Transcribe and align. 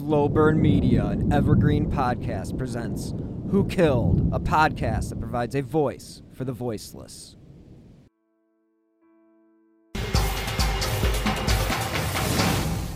Slow 0.00 0.30
Burn 0.30 0.62
Media, 0.62 1.08
an 1.08 1.30
evergreen 1.30 1.90
podcast, 1.90 2.56
presents 2.56 3.12
Who 3.50 3.66
Killed, 3.66 4.30
a 4.32 4.40
podcast 4.40 5.10
that 5.10 5.20
provides 5.20 5.54
a 5.54 5.60
voice 5.60 6.22
for 6.32 6.46
the 6.46 6.54
voiceless. 6.54 7.36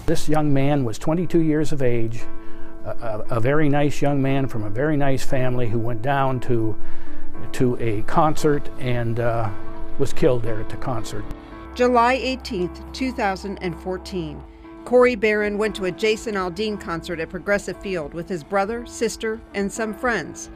This 0.06 0.30
young 0.30 0.54
man 0.54 0.86
was 0.86 0.98
22 0.98 1.42
years 1.42 1.72
of 1.72 1.82
age, 1.82 2.22
a, 2.86 2.88
a, 2.88 3.36
a, 3.36 3.40
very 3.40 3.68
nice 3.68 4.00
young 4.00 4.22
man 4.22 4.48
from 4.48 4.64
a 4.64 4.70
very 4.70 4.96
nice 4.96 5.22
family 5.22 5.68
who 5.68 5.78
went 5.78 6.00
down 6.00 6.40
to, 6.40 6.74
to 7.52 7.76
a 7.80 8.00
concert 8.04 8.70
and 8.78 9.20
uh, 9.20 9.50
was 9.98 10.14
killed 10.14 10.42
there 10.42 10.58
at 10.58 10.70
the 10.70 10.78
concert. 10.78 11.26
July 11.74 12.16
18th, 12.16 12.94
2014. 12.94 14.42
Corey 14.84 15.14
Barron 15.14 15.56
went 15.56 15.74
to 15.76 15.86
a 15.86 15.90
Jason 15.90 16.34
Aldean 16.34 16.78
concert 16.78 17.18
at 17.18 17.30
Progressive 17.30 17.80
Field 17.80 18.12
with 18.12 18.28
his 18.28 18.44
brother, 18.44 18.84
sister, 18.84 19.40
and 19.54 19.72
some 19.72 19.94
friends, 19.94 20.50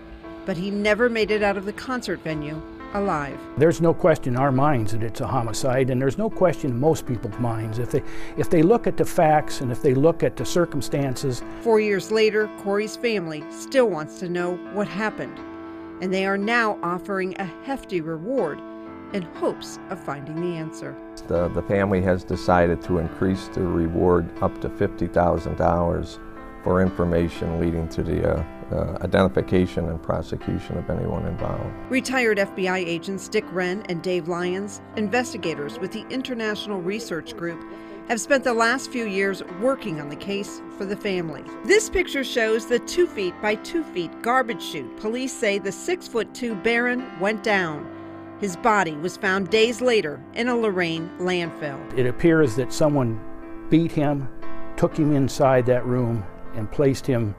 but 0.44 0.58
he 0.58 0.70
never 0.70 1.08
made 1.08 1.30
it 1.30 1.42
out 1.42 1.56
of 1.56 1.64
the 1.64 1.72
concert 1.72 2.20
venue 2.20 2.60
alive. 2.92 3.38
There's 3.56 3.80
no 3.80 3.94
question 3.94 4.34
in 4.34 4.40
our 4.40 4.52
minds 4.52 4.92
that 4.92 5.02
it's 5.02 5.22
a 5.22 5.26
homicide, 5.26 5.88
and 5.88 6.00
there's 6.00 6.18
no 6.18 6.28
question 6.28 6.72
in 6.72 6.80
most 6.80 7.06
people's 7.06 7.38
minds. 7.38 7.78
If 7.78 7.90
they, 7.90 8.02
if 8.36 8.50
they 8.50 8.62
look 8.62 8.86
at 8.86 8.98
the 8.98 9.04
facts 9.04 9.62
and 9.62 9.72
if 9.72 9.80
they 9.80 9.94
look 9.94 10.22
at 10.22 10.36
the 10.36 10.44
circumstances. 10.44 11.42
Four 11.62 11.80
years 11.80 12.10
later, 12.10 12.50
Corey's 12.58 12.96
family 12.96 13.42
still 13.50 13.88
wants 13.88 14.18
to 14.20 14.28
know 14.28 14.56
what 14.74 14.88
happened, 14.88 15.38
and 16.02 16.12
they 16.12 16.26
are 16.26 16.38
now 16.38 16.78
offering 16.82 17.34
a 17.38 17.44
hefty 17.64 18.02
reward 18.02 18.60
in 19.12 19.22
hopes 19.22 19.78
of 19.90 19.98
finding 19.98 20.40
the 20.40 20.56
answer. 20.56 20.96
The, 21.26 21.48
the 21.48 21.62
family 21.62 22.00
has 22.02 22.24
decided 22.24 22.82
to 22.82 22.98
increase 22.98 23.48
the 23.48 23.62
reward 23.62 24.30
up 24.42 24.60
to 24.60 24.68
$50,000 24.68 26.18
for 26.64 26.82
information 26.82 27.60
leading 27.60 27.88
to 27.88 28.02
the 28.02 28.36
uh, 28.36 28.44
uh, 28.70 28.98
identification 29.00 29.88
and 29.88 30.02
prosecution 30.02 30.76
of 30.76 30.90
anyone 30.90 31.24
involved. 31.26 31.72
Retired 31.88 32.38
FBI 32.38 32.76
agents 32.86 33.28
Dick 33.28 33.44
Wren 33.52 33.82
and 33.88 34.02
Dave 34.02 34.28
Lyons, 34.28 34.82
investigators 34.96 35.78
with 35.78 35.92
the 35.92 36.06
International 36.10 36.80
Research 36.80 37.36
Group, 37.36 37.64
have 38.08 38.20
spent 38.20 38.42
the 38.42 38.54
last 38.54 38.90
few 38.90 39.06
years 39.06 39.42
working 39.60 40.00
on 40.00 40.08
the 40.08 40.16
case 40.16 40.62
for 40.76 40.86
the 40.86 40.96
family. 40.96 41.44
This 41.64 41.90
picture 41.90 42.24
shows 42.24 42.66
the 42.66 42.78
two 42.80 43.06
feet 43.06 43.34
by 43.42 43.54
two 43.56 43.84
feet 43.84 44.10
garbage 44.22 44.62
chute. 44.62 44.96
Police 44.98 45.32
say 45.32 45.58
the 45.58 45.72
six 45.72 46.08
foot 46.08 46.34
two 46.34 46.54
Barron 46.54 47.06
went 47.20 47.42
down. 47.42 47.97
His 48.40 48.56
body 48.56 48.92
was 48.92 49.16
found 49.16 49.50
days 49.50 49.80
later 49.80 50.20
in 50.34 50.48
a 50.48 50.54
Lorain 50.54 51.10
landfill. 51.18 51.98
It 51.98 52.06
appears 52.06 52.54
that 52.56 52.72
someone 52.72 53.20
beat 53.68 53.90
him, 53.90 54.28
took 54.76 54.96
him 54.96 55.12
inside 55.12 55.66
that 55.66 55.84
room, 55.84 56.24
and 56.54 56.70
placed 56.70 57.04
him 57.04 57.34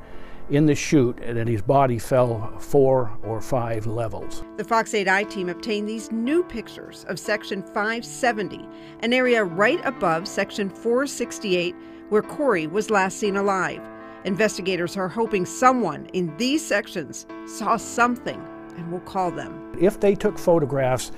in 0.50 0.66
the 0.66 0.75
chute, 0.75 1.20
and 1.22 1.38
then 1.38 1.47
his 1.47 1.61
body 1.61 2.00
fell 2.00 2.53
four 2.59 3.16
or 3.23 3.39
five 3.39 3.86
levels. 3.86 4.44
The 4.58 4.64
Fox 4.64 4.92
8i 4.92 5.30
team 5.30 5.47
obtained 5.47 5.88
these 5.88 6.11
new 6.11 6.44
pictures 6.44 7.05
of 7.08 7.17
Section 7.17 7.61
570, 7.61 8.67
an 9.02 9.14
area 9.14 9.44
right 9.44 9.80
above 9.86 10.27
Section 10.27 10.70
468 10.70 11.75
where 12.09 12.23
Corey 12.23 12.67
was 12.67 12.89
last 12.89 13.20
seen 13.20 13.38
alive. 13.38 13.81
Investigators 14.25 14.97
are 14.97 15.08
hoping 15.08 15.45
someone 15.45 16.08
in 16.08 16.36
these 16.38 16.66
sections 16.66 17.25
saw 17.45 17.77
something 17.77 18.44
and 18.80 18.91
we'll 18.91 19.02
call 19.02 19.30
them. 19.30 19.75
If 19.80 19.99
they 19.99 20.16
took 20.16 20.38
photographs, 20.38 21.11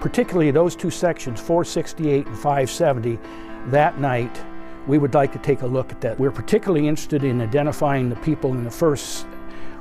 particularly 0.00 0.50
those 0.50 0.76
two 0.76 0.90
sections, 0.90 1.40
468 1.40 2.26
and 2.26 2.36
570, 2.36 3.18
that 3.66 3.98
night, 4.00 4.42
we 4.86 4.98
would 4.98 5.14
like 5.14 5.32
to 5.32 5.38
take 5.38 5.62
a 5.62 5.66
look 5.66 5.90
at 5.90 6.00
that. 6.00 6.18
We're 6.18 6.30
particularly 6.30 6.86
interested 6.86 7.24
in 7.24 7.40
identifying 7.40 8.08
the 8.08 8.16
people 8.16 8.52
in 8.52 8.64
the 8.64 8.70
first 8.70 9.26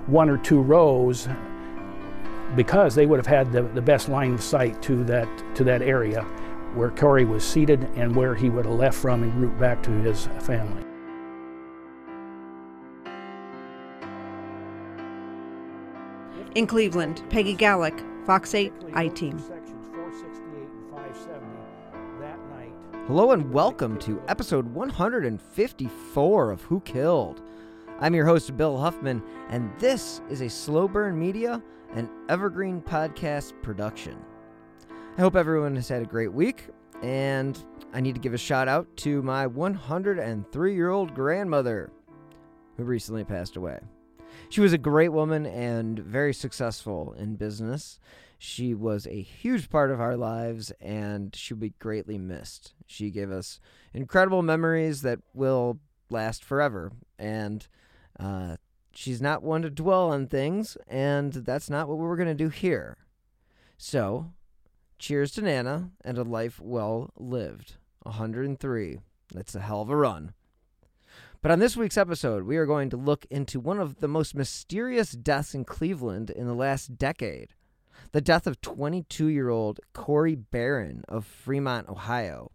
one 0.07 0.29
or 0.29 0.37
two 0.37 0.61
rows 0.61 1.27
because 2.55 2.95
they 2.95 3.05
would 3.05 3.17
have 3.17 3.27
had 3.27 3.51
the, 3.51 3.63
the 3.63 3.81
best 3.81 4.09
line 4.09 4.33
of 4.33 4.41
sight 4.41 4.81
to 4.83 5.03
that, 5.05 5.55
to 5.55 5.63
that 5.63 5.81
area 5.81 6.23
where 6.73 6.89
Corey 6.89 7.25
was 7.25 7.43
seated 7.43 7.87
and 7.95 8.15
where 8.15 8.35
he 8.35 8.49
would 8.49 8.65
have 8.65 8.75
left 8.75 8.97
from 8.97 9.23
en 9.23 9.39
route 9.39 9.59
back 9.59 9.81
to 9.83 9.91
his 9.91 10.27
family. 10.41 10.84
In 16.55 16.65
Cleveland, 16.67 17.21
Peggy 17.29 17.53
Gallek, 17.53 18.25
Fox 18.25 18.55
8 18.55 18.71
I 18.93 19.09
Team. 19.09 19.43
Hello 23.07 23.31
and 23.31 23.51
welcome 23.51 23.99
to 23.99 24.21
episode 24.29 24.65
154 24.73 26.51
of 26.51 26.61
Who 26.61 26.79
Killed. 26.79 27.41
I'm 27.99 28.15
your 28.15 28.25
host, 28.25 28.55
Bill 28.55 28.77
Huffman, 28.77 29.21
and 29.49 29.69
this 29.79 30.21
is 30.29 30.39
a 30.39 30.49
Slow 30.49 30.87
Burn 30.87 31.19
Media 31.19 31.61
and 31.93 32.09
Evergreen 32.29 32.81
Podcast 32.81 33.61
production. 33.61 34.17
I 35.17 35.21
hope 35.21 35.35
everyone 35.35 35.75
has 35.75 35.89
had 35.89 36.03
a 36.03 36.05
great 36.05 36.31
week, 36.31 36.69
and 37.03 37.61
I 37.93 37.99
need 37.99 38.15
to 38.15 38.21
give 38.21 38.33
a 38.33 38.37
shout 38.37 38.69
out 38.69 38.87
to 38.97 39.21
my 39.23 39.45
103 39.45 40.73
year 40.73 40.89
old 40.89 41.13
grandmother 41.13 41.91
who 42.77 42.85
recently 42.85 43.25
passed 43.25 43.57
away. 43.57 43.77
She 44.49 44.61
was 44.61 44.73
a 44.73 44.77
great 44.77 45.09
woman 45.09 45.45
and 45.45 45.99
very 45.99 46.33
successful 46.33 47.13
in 47.17 47.35
business. 47.35 47.99
She 48.37 48.73
was 48.73 49.07
a 49.07 49.21
huge 49.21 49.69
part 49.69 49.91
of 49.91 49.99
our 49.99 50.15
lives 50.15 50.71
and 50.79 51.35
she'll 51.35 51.57
be 51.57 51.73
greatly 51.79 52.17
missed. 52.17 52.73
She 52.85 53.09
gave 53.09 53.31
us 53.31 53.59
incredible 53.93 54.41
memories 54.41 55.01
that 55.01 55.19
will 55.33 55.79
last 56.09 56.43
forever. 56.43 56.91
And 57.17 57.67
uh, 58.19 58.57
she's 58.93 59.21
not 59.21 59.43
one 59.43 59.61
to 59.63 59.69
dwell 59.69 60.09
on 60.11 60.27
things, 60.27 60.77
and 60.87 61.33
that's 61.33 61.69
not 61.69 61.87
what 61.87 61.97
we're 61.97 62.15
going 62.15 62.27
to 62.29 62.33
do 62.33 62.49
here. 62.49 62.97
So, 63.77 64.31
cheers 64.97 65.31
to 65.31 65.41
Nana 65.41 65.91
and 66.03 66.17
a 66.17 66.23
life 66.23 66.59
well 66.61 67.11
lived. 67.17 67.75
103. 68.03 68.99
That's 69.33 69.55
a 69.55 69.59
hell 69.59 69.81
of 69.81 69.89
a 69.89 69.95
run. 69.95 70.33
But 71.45 71.51
on 71.51 71.59
this 71.59 71.77
week's 71.77 71.95
episode, 71.95 72.45
we 72.45 72.57
are 72.57 72.65
going 72.65 72.89
to 72.89 72.97
look 72.97 73.27
into 73.29 73.59
one 73.59 73.79
of 73.79 73.99
the 73.99 74.07
most 74.07 74.33
mysterious 74.33 75.11
deaths 75.11 75.53
in 75.53 75.63
Cleveland 75.63 76.31
in 76.31 76.47
the 76.47 76.55
last 76.55 76.97
decade 76.97 77.53
the 78.13 78.19
death 78.19 78.47
of 78.47 78.61
22 78.61 79.27
year 79.27 79.49
old 79.49 79.79
Corey 79.93 80.33
Barron 80.33 81.03
of 81.07 81.23
Fremont, 81.23 81.87
Ohio. 81.87 82.49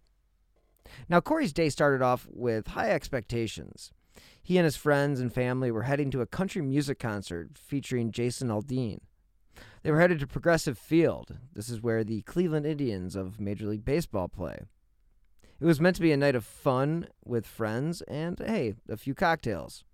Now, 1.08 1.20
Corey's 1.20 1.52
day 1.52 1.68
started 1.68 2.02
off 2.02 2.26
with 2.32 2.66
high 2.66 2.90
expectations. 2.90 3.92
He 4.42 4.58
and 4.58 4.64
his 4.64 4.74
friends 4.74 5.20
and 5.20 5.32
family 5.32 5.70
were 5.70 5.84
heading 5.84 6.10
to 6.10 6.20
a 6.20 6.26
country 6.26 6.60
music 6.60 6.98
concert 6.98 7.50
featuring 7.54 8.10
Jason 8.10 8.48
Aldean. 8.48 8.98
They 9.84 9.92
were 9.92 10.00
headed 10.00 10.18
to 10.18 10.26
Progressive 10.26 10.76
Field. 10.76 11.38
This 11.54 11.68
is 11.68 11.80
where 11.80 12.02
the 12.02 12.22
Cleveland 12.22 12.66
Indians 12.66 13.14
of 13.14 13.38
Major 13.38 13.66
League 13.66 13.84
Baseball 13.84 14.26
play. 14.26 14.62
It 15.60 15.66
was 15.66 15.80
meant 15.80 15.96
to 15.96 16.02
be 16.02 16.12
a 16.12 16.16
night 16.16 16.34
of 16.34 16.44
fun 16.44 17.08
with 17.24 17.46
friends 17.46 18.00
and, 18.02 18.38
hey, 18.38 18.74
a 18.88 18.96
few 18.96 19.14
cocktails. 19.14 19.84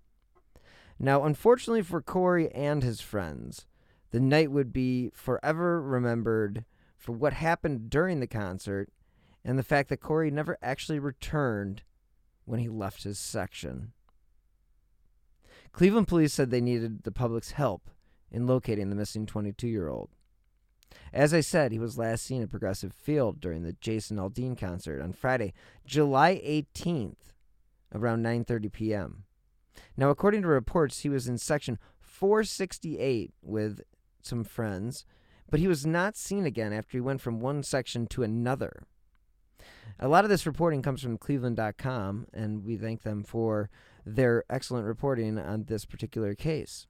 Now, 0.97 1.23
unfortunately 1.23 1.81
for 1.81 2.01
Corey 2.01 2.49
and 2.53 2.83
his 2.83 3.01
friends, 3.01 3.65
the 4.11 4.21
night 4.21 4.49
would 4.49 4.71
be 4.71 5.11
forever 5.13 5.81
remembered 5.81 6.63
for 6.95 7.11
what 7.11 7.33
happened 7.33 7.89
during 7.89 8.19
the 8.19 8.27
concert 8.27 8.89
and 9.43 9.59
the 9.59 9.63
fact 9.63 9.89
that 9.89 10.01
Corey 10.01 10.31
never 10.31 10.57
actually 10.61 10.99
returned 10.99 11.83
when 12.45 12.59
he 12.59 12.69
left 12.69 13.03
his 13.03 13.19
section. 13.19 13.91
Cleveland 15.73 16.07
police 16.07 16.33
said 16.33 16.49
they 16.49 16.61
needed 16.61 17.03
the 17.03 17.11
public's 17.11 17.51
help 17.51 17.89
in 18.31 18.47
locating 18.47 18.89
the 18.89 18.95
missing 18.95 19.25
22 19.25 19.67
year 19.67 19.89
old. 19.89 20.09
As 21.13 21.33
I 21.33 21.41
said, 21.41 21.71
he 21.71 21.79
was 21.79 21.97
last 21.97 22.25
seen 22.25 22.41
at 22.41 22.51
Progressive 22.51 22.93
Field 22.93 23.39
during 23.39 23.63
the 23.63 23.73
Jason 23.73 24.17
Aldean 24.17 24.57
concert 24.57 25.01
on 25.01 25.13
Friday, 25.13 25.53
July 25.85 26.41
18th, 26.45 27.33
around 27.93 28.23
9:30 28.23 28.71
p.m. 28.71 29.23
Now, 29.95 30.09
according 30.09 30.43
to 30.43 30.47
reports, 30.47 30.99
he 30.99 31.09
was 31.09 31.27
in 31.27 31.37
section 31.37 31.79
468 31.99 33.33
with 33.41 33.81
some 34.21 34.43
friends, 34.43 35.05
but 35.49 35.59
he 35.59 35.67
was 35.67 35.85
not 35.85 36.17
seen 36.17 36.45
again 36.45 36.73
after 36.73 36.97
he 36.97 37.01
went 37.01 37.21
from 37.21 37.39
one 37.39 37.63
section 37.63 38.07
to 38.07 38.23
another. 38.23 38.83
A 39.99 40.07
lot 40.07 40.23
of 40.23 40.29
this 40.29 40.45
reporting 40.45 40.81
comes 40.81 41.01
from 41.01 41.17
Cleveland.com, 41.17 42.27
and 42.33 42.63
we 42.63 42.77
thank 42.77 43.03
them 43.03 43.23
for 43.23 43.69
their 44.05 44.43
excellent 44.49 44.85
reporting 44.85 45.37
on 45.39 45.65
this 45.65 45.85
particular 45.85 46.35
case. 46.35 46.87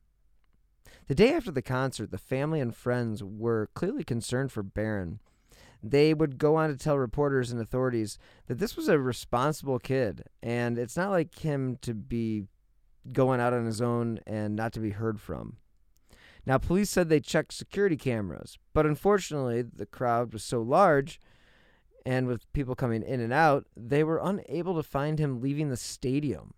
The 1.07 1.15
day 1.15 1.33
after 1.33 1.51
the 1.51 1.61
concert, 1.61 2.11
the 2.11 2.17
family 2.17 2.59
and 2.59 2.75
friends 2.75 3.23
were 3.23 3.69
clearly 3.73 4.03
concerned 4.03 4.51
for 4.51 4.63
Barron. 4.63 5.19
They 5.83 6.13
would 6.13 6.37
go 6.37 6.55
on 6.55 6.69
to 6.69 6.77
tell 6.77 6.97
reporters 6.97 7.51
and 7.51 7.61
authorities 7.61 8.17
that 8.47 8.57
this 8.57 8.75
was 8.75 8.87
a 8.87 8.99
responsible 8.99 9.79
kid, 9.79 10.23
and 10.41 10.77
it's 10.77 10.97
not 10.97 11.11
like 11.11 11.39
him 11.39 11.77
to 11.81 11.93
be 11.93 12.45
going 13.11 13.39
out 13.39 13.53
on 13.53 13.65
his 13.65 13.81
own 13.81 14.19
and 14.25 14.55
not 14.55 14.73
to 14.73 14.79
be 14.79 14.89
heard 14.91 15.21
from. 15.21 15.57
Now, 16.45 16.57
police 16.57 16.89
said 16.89 17.09
they 17.09 17.19
checked 17.19 17.53
security 17.53 17.97
cameras, 17.97 18.57
but 18.73 18.85
unfortunately, 18.85 19.61
the 19.61 19.85
crowd 19.85 20.33
was 20.33 20.43
so 20.43 20.61
large 20.61 21.19
and 22.07 22.25
with 22.25 22.51
people 22.53 22.73
coming 22.73 23.03
in 23.03 23.19
and 23.19 23.33
out, 23.33 23.67
they 23.75 24.01
were 24.01 24.21
unable 24.23 24.73
to 24.75 24.81
find 24.81 25.19
him 25.19 25.41
leaving 25.41 25.69
the 25.69 25.75
stadium. 25.75 26.53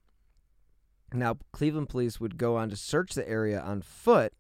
Now, 1.14 1.38
Cleveland 1.52 1.90
police 1.90 2.20
would 2.20 2.38
go 2.38 2.56
on 2.56 2.70
to 2.70 2.76
search 2.76 3.14
the 3.14 3.28
area 3.28 3.60
on 3.60 3.82
foot 3.82 4.34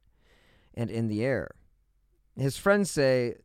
and 0.73 0.89
in 0.89 1.07
the 1.07 1.23
air. 1.23 1.49
His 2.37 2.57
friends 2.57 2.91
say 2.91 3.35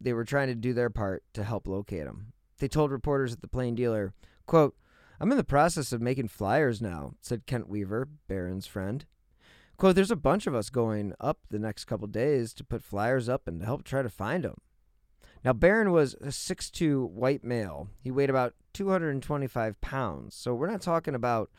they 0.00 0.12
were 0.12 0.24
trying 0.24 0.48
to 0.48 0.54
do 0.54 0.72
their 0.72 0.90
part 0.90 1.22
to 1.34 1.44
help 1.44 1.66
locate 1.66 2.06
him. 2.06 2.32
They 2.58 2.68
told 2.68 2.90
reporters 2.90 3.32
at 3.32 3.40
the 3.40 3.48
Plain 3.48 3.74
Dealer, 3.74 4.14
quote, 4.46 4.76
I'm 5.20 5.30
in 5.30 5.38
the 5.38 5.44
process 5.44 5.92
of 5.92 6.02
making 6.02 6.28
flyers 6.28 6.82
now, 6.82 7.14
said 7.22 7.46
Kent 7.46 7.68
Weaver, 7.68 8.08
Barron's 8.28 8.66
friend. 8.66 9.04
Quote, 9.78 9.94
there's 9.94 10.10
a 10.10 10.16
bunch 10.16 10.46
of 10.46 10.54
us 10.54 10.70
going 10.70 11.14
up 11.20 11.38
the 11.50 11.58
next 11.58 11.84
couple 11.84 12.06
days 12.06 12.52
to 12.54 12.64
put 12.64 12.82
flyers 12.82 13.28
up 13.28 13.46
and 13.46 13.60
to 13.60 13.66
help 13.66 13.84
try 13.84 14.02
to 14.02 14.08
find 14.08 14.44
him. 14.44 14.56
Now, 15.44 15.52
Barron 15.52 15.92
was 15.92 16.14
a 16.14 16.28
6'2 16.28 17.08
white 17.08 17.44
male. 17.44 17.88
He 18.02 18.10
weighed 18.10 18.30
about 18.30 18.54
225 18.72 19.80
pounds. 19.80 20.34
So 20.34 20.54
we're 20.54 20.70
not 20.70 20.80
talking 20.80 21.14
about 21.14 21.50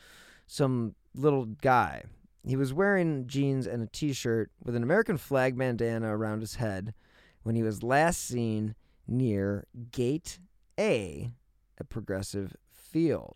some 0.48 0.96
little 1.14 1.46
guy. 1.46 2.04
He 2.46 2.56
was 2.56 2.74
wearing 2.74 3.28
jeans 3.28 3.68
and 3.68 3.84
a 3.84 3.88
t 3.88 4.14
shirt 4.14 4.52
with 4.64 4.76
an 4.76 4.84
American 4.84 5.18
flag 5.18 5.58
bandana 5.58 6.16
around 6.16 6.40
his 6.40 6.56
head 6.56 6.94
when 7.44 7.56
he 7.56 7.64
was 7.64 7.84
last 7.84 8.26
seen 8.26 8.76
near 9.08 9.66
Gate 9.92 10.40
A 10.80 11.32
at 11.80 11.90
Progressive 11.90 12.56
Field. 12.72 13.36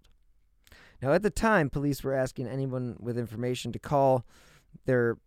Now, 1.02 1.14
at 1.14 1.24
the 1.24 1.30
time, 1.30 1.70
police 1.70 2.04
were 2.04 2.14
asking 2.14 2.48
anyone 2.48 2.96
with 3.00 3.18
information 3.18 3.72
to 3.72 3.80
call 3.80 4.26
their 4.86 5.18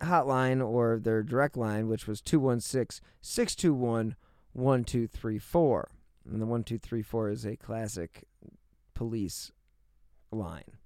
hotline 0.00 0.66
or 0.66 0.98
their 0.98 1.22
direct 1.22 1.56
line, 1.56 1.88
which 1.88 2.06
was 2.06 2.20
216 2.20 3.04
621 3.20 4.16
1234. 4.52 5.90
And 6.24 6.40
the 6.40 6.46
1234 6.46 7.30
is 7.30 7.44
a 7.44 7.56
classic 7.56 8.24
police 8.94 9.50
line. 10.30 10.78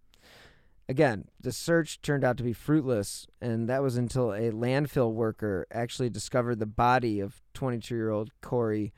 Again, 0.88 1.28
the 1.40 1.50
search 1.50 2.00
turned 2.00 2.22
out 2.22 2.36
to 2.36 2.44
be 2.44 2.52
fruitless, 2.52 3.26
and 3.40 3.68
that 3.68 3.82
was 3.82 3.96
until 3.96 4.32
a 4.32 4.52
landfill 4.52 5.12
worker 5.12 5.66
actually 5.72 6.10
discovered 6.10 6.60
the 6.60 6.66
body 6.66 7.18
of 7.18 7.42
22-year-old 7.54 8.30
Corey 8.40 8.92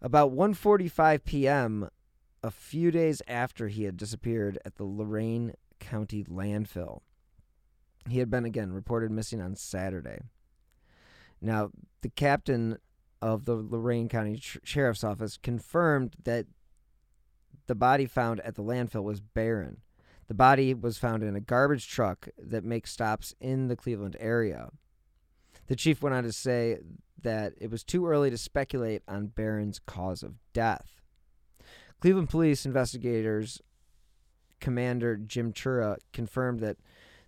about 0.00 0.32
1:45 0.32 1.24
p.m. 1.24 1.88
a 2.42 2.50
few 2.50 2.90
days 2.90 3.20
after 3.26 3.68
he 3.68 3.84
had 3.84 3.96
disappeared 3.96 4.58
at 4.64 4.76
the 4.76 4.84
Lorain 4.84 5.54
County 5.80 6.22
landfill. 6.24 7.00
He 8.08 8.18
had 8.18 8.30
been 8.30 8.44
again 8.44 8.72
reported 8.72 9.10
missing 9.10 9.40
on 9.40 9.56
Saturday. 9.56 10.20
Now, 11.40 11.70
the 12.02 12.10
captain 12.10 12.78
of 13.20 13.44
the 13.44 13.54
Lorain 13.54 14.08
County 14.08 14.38
Sheriff's 14.62 15.02
Office 15.02 15.36
confirmed 15.36 16.14
that 16.22 16.46
the 17.66 17.74
body 17.74 18.06
found 18.06 18.40
at 18.40 18.54
the 18.54 18.62
landfill 18.62 19.02
was 19.02 19.20
Barron. 19.20 19.78
The 20.26 20.34
body 20.34 20.74
was 20.74 20.98
found 20.98 21.22
in 21.22 21.36
a 21.36 21.40
garbage 21.40 21.88
truck 21.88 22.28
that 22.38 22.64
makes 22.64 22.92
stops 22.92 23.34
in 23.40 23.68
the 23.68 23.76
Cleveland 23.76 24.16
area. 24.18 24.70
The 25.66 25.76
chief 25.76 26.02
went 26.02 26.14
on 26.14 26.24
to 26.24 26.32
say 26.32 26.78
that 27.20 27.54
it 27.60 27.70
was 27.70 27.84
too 27.84 28.06
early 28.06 28.30
to 28.30 28.38
speculate 28.38 29.02
on 29.08 29.28
Barron's 29.28 29.78
cause 29.78 30.22
of 30.22 30.34
death. 30.52 31.00
Cleveland 32.00 32.28
police 32.28 32.66
investigators 32.66 33.60
Commander 34.60 35.16
Jim 35.16 35.52
Chura 35.52 35.98
confirmed 36.12 36.60
that 36.60 36.78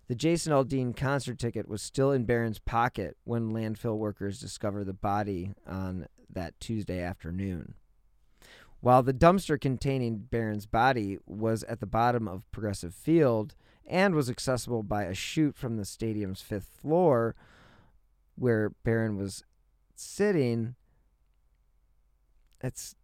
the 0.07 0.15
Jason 0.15 0.53
Aldean 0.53 0.95
concert 0.95 1.37
ticket 1.37 1.67
was 1.67 1.81
still 1.81 2.11
in 2.11 2.25
Barron's 2.25 2.59
pocket 2.59 3.17
when 3.25 3.51
landfill 3.51 3.97
workers 3.97 4.39
discovered 4.39 4.85
the 4.85 4.93
body 4.93 5.53
on 5.67 6.07
that 6.29 6.59
Tuesday 6.59 7.01
afternoon. 7.01 7.73
While 8.79 9.03
the 9.03 9.13
dumpster 9.13 9.59
containing 9.59 10.27
Barron's 10.29 10.65
body 10.65 11.17
was 11.25 11.63
at 11.63 11.79
the 11.79 11.85
bottom 11.85 12.27
of 12.27 12.49
Progressive 12.51 12.93
Field 12.93 13.55
and 13.85 14.13
was 14.13 14.29
accessible 14.29 14.83
by 14.83 15.03
a 15.03 15.13
chute 15.13 15.55
from 15.55 15.77
the 15.77 15.85
stadium's 15.85 16.41
fifth 16.41 16.69
floor, 16.81 17.35
where 18.35 18.71
Barron 18.83 19.17
was 19.17 19.43
sitting, 19.95 20.75
it's 22.61 22.95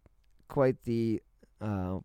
quite 0.48 0.84
the 0.84 1.22
uh, 1.60 1.98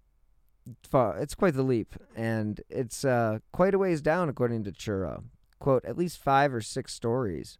it's 0.91 1.35
quite 1.35 1.55
the 1.55 1.63
leap, 1.63 1.95
and 2.15 2.61
it's 2.69 3.03
uh, 3.03 3.39
quite 3.51 3.73
a 3.73 3.79
ways 3.79 4.01
down, 4.01 4.29
according 4.29 4.63
to 4.63 4.71
Chura. 4.71 5.23
Quote, 5.59 5.83
at 5.83 5.97
least 5.97 6.21
five 6.21 6.53
or 6.53 6.61
six 6.61 6.93
stories. 6.93 7.57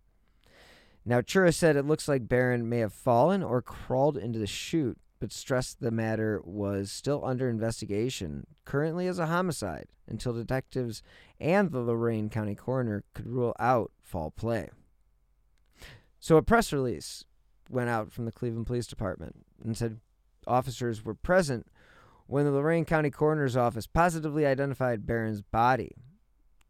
Now, 1.05 1.21
Chura 1.21 1.53
said 1.53 1.75
it 1.75 1.85
looks 1.85 2.07
like 2.07 2.29
Barron 2.29 2.69
may 2.69 2.79
have 2.79 2.93
fallen 2.93 3.43
or 3.43 3.61
crawled 3.61 4.17
into 4.17 4.39
the 4.39 4.47
chute, 4.47 4.97
but 5.19 5.31
stressed 5.31 5.79
the 5.79 5.91
matter 5.91 6.41
was 6.43 6.91
still 6.91 7.23
under 7.25 7.49
investigation, 7.49 8.47
currently 8.65 9.07
as 9.07 9.19
a 9.19 9.27
homicide, 9.27 9.87
until 10.07 10.33
detectives 10.33 11.01
and 11.39 11.71
the 11.71 11.81
Lorain 11.81 12.29
County 12.29 12.55
coroner 12.55 13.03
could 13.13 13.27
rule 13.27 13.55
out 13.59 13.91
foul 14.01 14.31
play. 14.31 14.69
So, 16.19 16.37
a 16.37 16.41
press 16.41 16.73
release 16.73 17.23
went 17.69 17.89
out 17.89 18.11
from 18.11 18.25
the 18.25 18.31
Cleveland 18.31 18.67
Police 18.67 18.87
Department 18.87 19.45
and 19.63 19.77
said 19.77 19.99
officers 20.47 21.05
were 21.05 21.13
present 21.13 21.67
when 22.27 22.45
the 22.45 22.51
Lorain 22.51 22.85
County 22.85 23.09
Coroner's 23.09 23.57
Office 23.57 23.87
positively 23.87 24.45
identified 24.45 25.05
Barron's 25.05 25.41
body. 25.41 25.91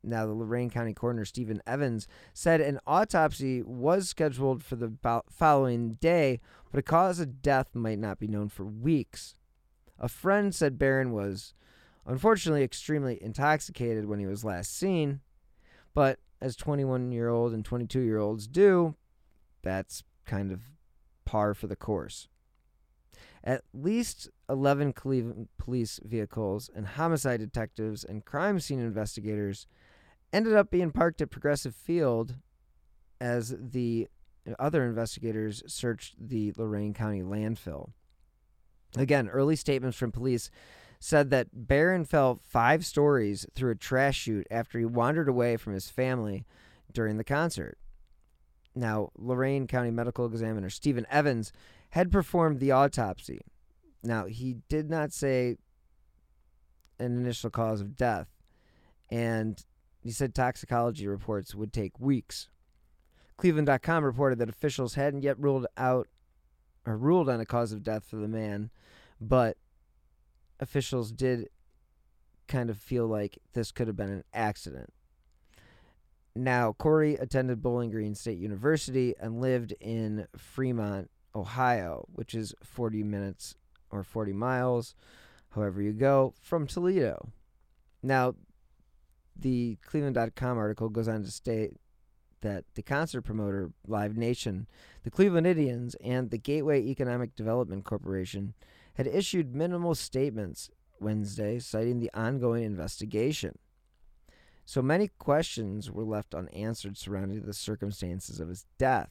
Now, 0.04 0.26
the 0.26 0.34
Lorain 0.34 0.70
County 0.70 0.94
Coroner 0.94 1.26
Stephen 1.26 1.62
Evans 1.68 2.08
said 2.34 2.62
an 2.62 2.80
autopsy 2.88 3.62
was 3.62 4.10
scheduled 4.10 4.64
for 4.64 4.76
the 4.76 4.94
following 5.30 5.96
day, 5.96 6.40
but 6.72 6.80
a 6.80 6.84
cause 6.84 7.20
of 7.20 7.42
death 7.42 7.76
might 7.76 8.00
not 8.00 8.20
be 8.20 8.28
known 8.28 8.50
for 8.50 8.64
weeks. 8.64 9.36
A 9.98 10.08
friend 10.08 10.56
said 10.56 10.80
Barron 10.80 11.12
was 11.12 11.54
unfortunately 12.06 12.64
extremely 12.64 13.22
intoxicated 13.22 14.06
when 14.06 14.20
he 14.20 14.26
was 14.26 14.46
last 14.46 14.76
seen, 14.76 15.20
but 15.94 16.20
as 16.42 16.56
21 16.56 17.12
year 17.12 17.28
old 17.30 17.54
and 17.54 17.66
22 17.66 18.00
year 18.00 18.18
olds 18.18 18.48
do, 18.48 18.96
that's 19.62 20.04
kind 20.26 20.52
of 20.52 20.62
par 21.26 21.54
for 21.54 21.68
the 21.68 21.76
course. 21.76 22.30
At 23.44 23.64
least 23.74 24.30
11 24.50 24.94
Cleveland 24.94 25.50
police 25.58 26.00
vehicles 26.04 26.70
and 26.74 26.86
homicide 26.86 27.40
detectives 27.40 28.04
and 28.04 28.26
crime 28.26 28.60
scene 28.60 28.80
investigators 28.80 29.68
ended 30.32 30.56
up 30.56 30.70
being 30.70 30.92
parked 30.92 31.22
at 31.22 31.32
Progressive 31.32 31.76
Field 31.76 32.36
as 33.20 33.56
the 33.60 34.08
other 34.58 34.86
investigators 34.86 35.64
searched 35.68 36.16
the 36.20 36.54
Lorain 36.58 36.94
County 36.94 37.22
landfill. 37.22 37.92
Again, 38.96 39.28
early 39.28 39.56
statements 39.56 39.98
from 39.98 40.12
police 40.12 40.50
said 41.00 41.30
that 41.30 41.48
Barron 41.54 42.06
fell 42.06 42.40
five 42.44 42.86
stories 42.86 43.46
through 43.54 43.72
a 43.72 43.76
trash 43.76 44.18
chute 44.18 44.48
after 44.50 44.80
he 44.80 44.86
wandered 44.86 45.30
away 45.30 45.58
from 45.58 45.74
his 45.74 45.90
family 45.90 46.46
during 46.92 47.18
the 47.18 47.24
concert. 47.24 47.78
Now, 48.76 49.10
Lorain 49.18 49.68
County 49.68 49.92
Medical 49.92 50.26
Examiner 50.26 50.70
Stephen 50.70 51.06
Evans 51.10 51.52
had 51.92 52.12
performed 52.12 52.60
the 52.60 52.72
autopsy. 52.72 53.42
Now, 54.04 54.26
he 54.26 54.58
did 54.70 54.90
not 54.90 55.12
say 55.12 55.58
an 57.00 57.18
initial 57.18 57.50
cause 57.50 57.82
of 57.82 57.96
death, 57.96 58.28
and 59.10 59.64
he 60.02 60.12
said 60.12 60.34
toxicology 60.34 61.08
reports 61.08 61.54
would 61.54 61.74
take 61.74 62.00
weeks. 62.00 62.50
Cleveland.com 63.38 64.04
reported 64.04 64.40
that 64.40 64.50
officials 64.50 64.96
hadn't 64.96 65.24
yet 65.24 65.40
ruled 65.40 65.66
out 65.78 66.08
or 66.86 66.98
ruled 66.98 67.30
on 67.30 67.40
a 67.40 67.46
cause 67.46 67.72
of 67.72 67.84
death 67.84 68.06
for 68.06 68.18
the 68.18 68.28
man, 68.28 68.70
but 69.20 69.58
officials 70.60 71.12
did 71.12 71.50
kind 72.48 72.70
of 72.70 72.78
feel 72.78 73.08
like 73.08 73.38
this 73.54 73.72
could 73.72 73.88
have 73.88 73.96
been 73.96 74.10
an 74.10 74.24
accident. 74.34 74.92
Now, 76.36 76.74
Corey 76.74 77.16
attended 77.16 77.62
Bowling 77.62 77.92
Green 77.92 78.16
State 78.16 78.38
University 78.38 79.14
and 79.20 79.42
lived 79.42 79.74
in 79.80 80.28
Fremont, 80.38 81.10
Ohio, 81.36 82.08
which 82.14 82.34
is 82.34 82.54
40 82.64 83.04
minutes 83.04 83.56
or 83.92 84.04
40 84.04 84.34
miles, 84.34 84.96
however 85.50 85.82
you 85.82 85.92
go, 85.92 86.34
from 86.42 86.68
Toledo. 86.68 87.30
Now, 88.02 88.36
the 89.42 89.78
Cleveland.com 89.86 90.58
article 90.58 90.90
goes 90.90 91.08
on 91.08 91.24
to 91.24 91.32
state 91.32 91.74
that 92.42 92.64
the 92.76 92.82
concert 92.82 93.22
promoter, 93.24 93.72
Live 93.86 94.16
Nation, 94.16 94.68
the 95.04 95.12
Cleveland 95.12 95.48
Indians, 95.48 95.96
and 96.04 96.30
the 96.30 96.38
Gateway 96.38 96.82
Economic 96.82 97.36
Development 97.36 97.84
Corporation 97.84 98.54
had 98.96 99.08
issued 99.08 99.56
minimal 99.56 99.96
statements 99.96 100.70
Wednesday 101.00 101.60
citing 101.60 102.00
the 102.00 102.12
ongoing 102.14 102.64
investigation. 102.64 103.58
So 104.66 104.82
many 104.82 105.08
questions 105.08 105.90
were 105.90 106.04
left 106.04 106.36
unanswered 106.36 106.98
surrounding 106.98 107.42
the 107.42 107.54
circumstances 107.54 108.40
of 108.40 108.50
his 108.50 108.66
death. 108.78 109.10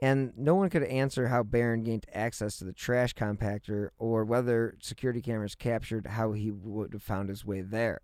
And 0.00 0.32
no 0.36 0.54
one 0.54 0.70
could 0.70 0.84
answer 0.84 1.28
how 1.28 1.42
Barron 1.42 1.82
gained 1.82 2.06
access 2.12 2.58
to 2.58 2.64
the 2.64 2.72
trash 2.72 3.14
compactor 3.14 3.88
or 3.98 4.24
whether 4.24 4.76
security 4.80 5.20
cameras 5.20 5.54
captured 5.56 6.06
how 6.06 6.32
he 6.32 6.50
would 6.50 6.92
have 6.92 7.02
found 7.02 7.30
his 7.30 7.44
way 7.44 7.62
there. 7.62 8.00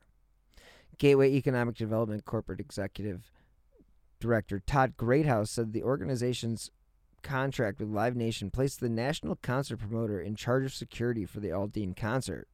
Gateway 0.98 1.32
Economic 1.32 1.76
Development 1.76 2.24
Corporate 2.24 2.60
Executive 2.60 3.30
Director 4.20 4.60
Todd 4.60 4.96
Greathouse 4.96 5.50
said 5.50 5.72
the 5.72 5.82
organization's 5.82 6.70
contract 7.22 7.80
with 7.80 7.88
Live 7.88 8.16
Nation 8.16 8.50
placed 8.50 8.80
the 8.80 8.88
national 8.88 9.36
concert 9.36 9.78
promoter 9.78 10.20
in 10.20 10.36
charge 10.36 10.64
of 10.64 10.74
security 10.74 11.24
for 11.26 11.40
the 11.40 11.48
Aldean 11.48 11.96
concert. 11.96 12.46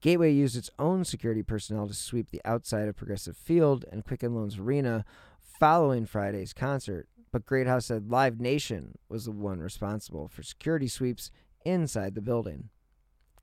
Gateway 0.00 0.32
used 0.32 0.56
its 0.56 0.70
own 0.78 1.04
security 1.04 1.42
personnel 1.42 1.86
to 1.86 1.94
sweep 1.94 2.30
the 2.30 2.40
outside 2.44 2.88
of 2.88 2.96
Progressive 2.96 3.36
Field 3.36 3.84
and 3.92 4.04
Quicken 4.04 4.34
Loans 4.34 4.58
Arena 4.58 5.04
following 5.40 6.06
Friday's 6.06 6.52
concert, 6.52 7.06
but 7.30 7.46
Greathouse 7.46 7.86
said 7.86 8.10
Live 8.10 8.40
Nation 8.40 8.98
was 9.08 9.26
the 9.26 9.30
one 9.32 9.60
responsible 9.60 10.26
for 10.26 10.42
security 10.42 10.88
sweeps 10.88 11.30
inside 11.64 12.14
the 12.14 12.20
building. 12.20 12.70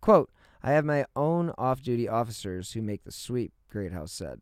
Quote, 0.01 0.29
I 0.61 0.71
have 0.71 0.83
my 0.83 1.05
own 1.15 1.53
off 1.57 1.81
duty 1.81 2.09
officers 2.09 2.73
who 2.73 2.81
make 2.81 3.05
the 3.05 3.11
sweep, 3.11 3.53
Greathouse 3.69 4.11
said. 4.11 4.41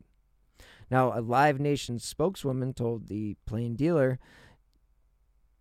Now, 0.90 1.16
a 1.16 1.20
Live 1.20 1.60
Nation 1.60 1.98
spokeswoman 1.98 2.72
told 2.72 3.08
the 3.08 3.36
Plain 3.46 3.74
Dealer 3.74 4.18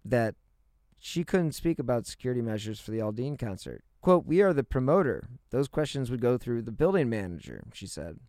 that 0.06 0.36
she 1.00 1.24
couldn't 1.24 1.52
speak 1.52 1.80
about 1.80 2.08
security 2.08 2.42
measures 2.42 2.80
for 2.80 2.92
the 2.92 3.00
Aldean 3.00 3.38
concert. 3.38 3.84
Quote, 4.02 4.26
We 4.26 4.42
are 4.42 4.54
the 4.54 4.64
promoter. 4.64 5.28
Those 5.50 5.68
questions 5.68 6.10
would 6.10 6.22
go 6.22 6.38
through 6.38 6.62
the 6.62 6.72
building 6.72 7.10
manager, 7.10 7.64
she 7.74 7.88
said. 7.88 8.20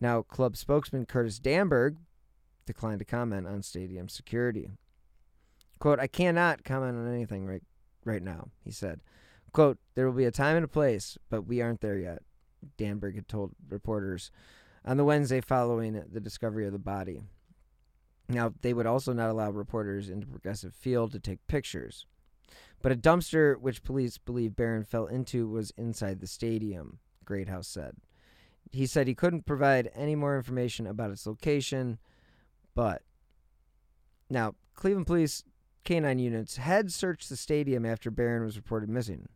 Now, 0.00 0.22
club 0.22 0.56
spokesman 0.56 1.06
Curtis 1.06 1.38
Danburg 1.38 1.96
declined 2.66 2.98
to 2.98 3.04
comment 3.04 3.46
on 3.46 3.62
stadium 3.62 4.08
security. 4.08 4.70
Quote, 5.78 6.00
I 6.00 6.06
cannot 6.06 6.64
comment 6.64 6.96
on 6.96 7.12
anything 7.12 7.46
right, 7.46 7.62
right 8.04 8.22
now, 8.22 8.48
he 8.64 8.70
said. 8.70 9.00
Quote, 9.52 9.78
There 9.94 10.06
will 10.06 10.16
be 10.16 10.24
a 10.24 10.32
time 10.32 10.56
and 10.56 10.64
a 10.64 10.68
place, 10.68 11.16
but 11.30 11.42
we 11.42 11.60
aren't 11.62 11.80
there 11.80 11.98
yet, 11.98 12.22
Danburg 12.76 13.14
had 13.14 13.28
told 13.28 13.52
reporters 13.68 14.30
on 14.84 14.96
the 14.96 15.04
Wednesday 15.04 15.40
following 15.40 16.02
the 16.10 16.20
discovery 16.20 16.66
of 16.66 16.72
the 16.72 16.78
body. 16.78 17.22
Now, 18.28 18.52
they 18.62 18.72
would 18.72 18.86
also 18.86 19.12
not 19.12 19.30
allow 19.30 19.50
reporters 19.50 20.08
into 20.08 20.26
Progressive 20.26 20.74
Field 20.74 21.12
to 21.12 21.20
take 21.20 21.46
pictures. 21.46 22.06
But 22.82 22.92
a 22.92 22.96
dumpster 22.96 23.58
which 23.58 23.82
police 23.82 24.18
believe 24.18 24.56
Barron 24.56 24.84
fell 24.84 25.06
into 25.06 25.48
was 25.48 25.72
inside 25.76 26.20
the 26.20 26.26
stadium, 26.26 26.98
Greathouse 27.24 27.68
said. 27.68 27.96
He 28.72 28.86
said 28.86 29.06
he 29.06 29.14
couldn't 29.14 29.46
provide 29.46 29.90
any 29.94 30.14
more 30.14 30.36
information 30.36 30.86
about 30.86 31.10
its 31.10 31.26
location, 31.26 31.98
but 32.74 33.02
now 34.28 34.54
Cleveland 34.74 35.06
police 35.06 35.44
canine 35.84 36.18
units 36.18 36.56
had 36.56 36.92
searched 36.92 37.28
the 37.28 37.36
stadium 37.36 37.86
after 37.86 38.10
Barron 38.10 38.44
was 38.44 38.56
reported 38.56 38.88
missing. 38.88 39.28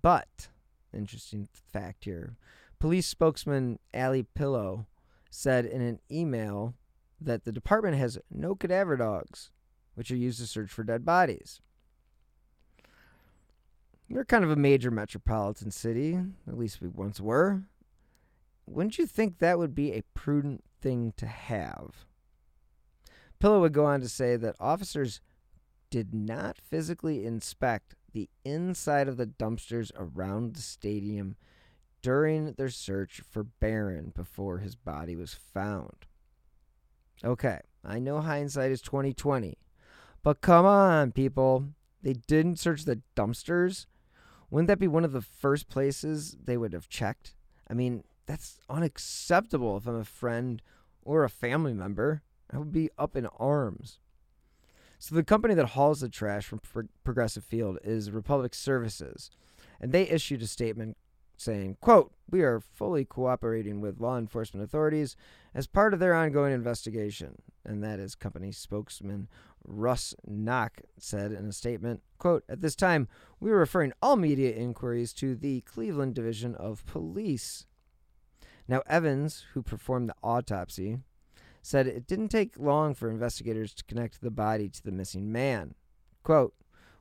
But, 0.00 0.48
interesting 0.92 1.48
fact 1.52 2.04
here, 2.04 2.36
police 2.82 3.06
spokesman 3.06 3.78
Ali 3.94 4.24
Pillow 4.24 4.86
said 5.30 5.64
in 5.64 5.80
an 5.80 6.00
email 6.10 6.74
that 7.20 7.44
the 7.44 7.52
department 7.52 7.96
has 7.96 8.18
no 8.28 8.56
cadaver 8.56 8.96
dogs, 8.96 9.52
which 9.94 10.10
are 10.10 10.16
used 10.16 10.40
to 10.40 10.48
search 10.48 10.68
for 10.68 10.82
dead 10.82 11.04
bodies. 11.04 11.60
We're 14.10 14.24
kind 14.24 14.42
of 14.42 14.50
a 14.50 14.56
major 14.56 14.90
metropolitan 14.90 15.70
city, 15.70 16.18
at 16.48 16.58
least 16.58 16.80
we 16.80 16.88
once 16.88 17.20
were. 17.20 17.62
Wouldn't 18.66 18.98
you 18.98 19.06
think 19.06 19.38
that 19.38 19.60
would 19.60 19.76
be 19.76 19.92
a 19.92 20.02
prudent 20.12 20.64
thing 20.80 21.14
to 21.18 21.26
have? 21.26 22.04
Pillow 23.38 23.60
would 23.60 23.74
go 23.74 23.84
on 23.84 24.00
to 24.00 24.08
say 24.08 24.34
that 24.34 24.56
officers 24.58 25.20
did 25.88 26.12
not 26.12 26.58
physically 26.58 27.24
inspect 27.24 27.94
the 28.12 28.28
inside 28.44 29.06
of 29.06 29.18
the 29.18 29.26
dumpsters 29.26 29.92
around 29.94 30.56
the 30.56 30.62
stadium 30.62 31.36
during 32.02 32.52
their 32.52 32.68
search 32.68 33.22
for 33.30 33.44
Barron 33.44 34.12
before 34.14 34.58
his 34.58 34.74
body 34.74 35.16
was 35.16 35.34
found. 35.34 36.06
Okay, 37.24 37.60
I 37.84 37.98
know 37.98 38.20
hindsight 38.20 38.72
is 38.72 38.82
2020, 38.82 39.56
but 40.22 40.40
come 40.40 40.66
on, 40.66 41.12
people. 41.12 41.68
They 42.02 42.14
didn't 42.14 42.58
search 42.58 42.84
the 42.84 43.00
dumpsters. 43.14 43.86
Wouldn't 44.50 44.68
that 44.68 44.80
be 44.80 44.88
one 44.88 45.04
of 45.04 45.12
the 45.12 45.22
first 45.22 45.68
places 45.68 46.36
they 46.44 46.56
would 46.56 46.72
have 46.72 46.88
checked? 46.88 47.34
I 47.70 47.74
mean, 47.74 48.02
that's 48.26 48.58
unacceptable 48.68 49.76
if 49.76 49.86
I'm 49.86 49.96
a 49.96 50.04
friend 50.04 50.60
or 51.02 51.24
a 51.24 51.30
family 51.30 51.72
member. 51.72 52.22
I 52.52 52.58
would 52.58 52.72
be 52.72 52.90
up 52.98 53.16
in 53.16 53.26
arms. 53.38 53.98
So, 54.98 55.14
the 55.14 55.24
company 55.24 55.54
that 55.54 55.70
hauls 55.70 56.00
the 56.00 56.08
trash 56.08 56.46
from 56.46 56.60
Pro- 56.60 56.88
Progressive 57.02 57.44
Field 57.44 57.78
is 57.82 58.10
Republic 58.10 58.54
Services, 58.54 59.30
and 59.80 59.90
they 59.90 60.02
issued 60.02 60.42
a 60.42 60.46
statement 60.46 60.96
saying, 61.42 61.76
quote, 61.80 62.12
We 62.30 62.42
are 62.42 62.60
fully 62.60 63.04
cooperating 63.04 63.80
with 63.80 64.00
law 64.00 64.18
enforcement 64.18 64.64
authorities 64.64 65.16
as 65.54 65.66
part 65.66 65.92
of 65.92 66.00
their 66.00 66.14
ongoing 66.14 66.52
investigation. 66.52 67.42
And 67.64 67.82
that 67.82 67.98
is 67.98 68.14
company 68.14 68.52
spokesman 68.52 69.28
Russ 69.64 70.14
Knocke 70.26 70.82
said 70.98 71.32
in 71.32 71.46
a 71.46 71.52
statement, 71.52 72.02
quote, 72.18 72.44
At 72.48 72.60
this 72.60 72.76
time, 72.76 73.08
we 73.40 73.50
are 73.50 73.58
referring 73.58 73.92
all 74.02 74.16
media 74.16 74.52
inquiries 74.52 75.12
to 75.14 75.34
the 75.34 75.60
Cleveland 75.62 76.14
Division 76.14 76.54
of 76.54 76.86
Police. 76.86 77.66
Now, 78.68 78.82
Evans, 78.86 79.44
who 79.52 79.62
performed 79.62 80.08
the 80.08 80.14
autopsy, 80.22 80.98
said 81.62 81.86
it 81.86 82.06
didn't 82.06 82.28
take 82.28 82.58
long 82.58 82.94
for 82.94 83.10
investigators 83.10 83.72
to 83.74 83.84
connect 83.84 84.20
the 84.20 84.30
body 84.30 84.68
to 84.68 84.82
the 84.82 84.92
missing 84.92 85.30
man. 85.30 85.74
Quote, 86.22 86.54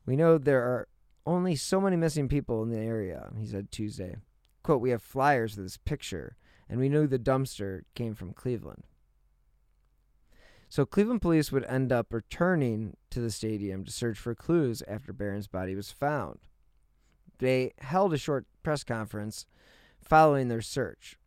We 0.05 0.15
know 0.15 0.37
there 0.37 0.61
are 0.61 0.87
only 1.25 1.55
so 1.55 1.79
many 1.79 1.95
missing 1.95 2.27
people 2.27 2.63
in 2.63 2.69
the 2.69 2.79
area, 2.79 3.31
he 3.37 3.45
said 3.45 3.71
Tuesday. 3.71 4.17
Quote, 4.63 4.81
We 4.81 4.91
have 4.91 5.01
flyers 5.01 5.57
of 5.57 5.63
this 5.63 5.77
picture, 5.77 6.37
and 6.69 6.79
we 6.79 6.89
knew 6.89 7.07
the 7.07 7.19
dumpster 7.19 7.81
came 7.95 8.13
from 8.15 8.33
Cleveland. 8.33 8.83
So 10.69 10.85
Cleveland 10.85 11.21
police 11.21 11.51
would 11.51 11.65
end 11.65 11.91
up 11.91 12.13
returning 12.13 12.95
to 13.09 13.19
the 13.19 13.29
stadium 13.29 13.83
to 13.83 13.91
search 13.91 14.17
for 14.17 14.33
clues 14.33 14.81
after 14.87 15.11
Barron's 15.11 15.47
body 15.47 15.75
was 15.75 15.91
found. 15.91 16.39
They 17.39 17.73
held 17.79 18.13
a 18.13 18.17
short 18.17 18.45
press 18.63 18.83
conference 18.83 19.45
following 19.99 20.47
their 20.47 20.61
search. 20.61 21.17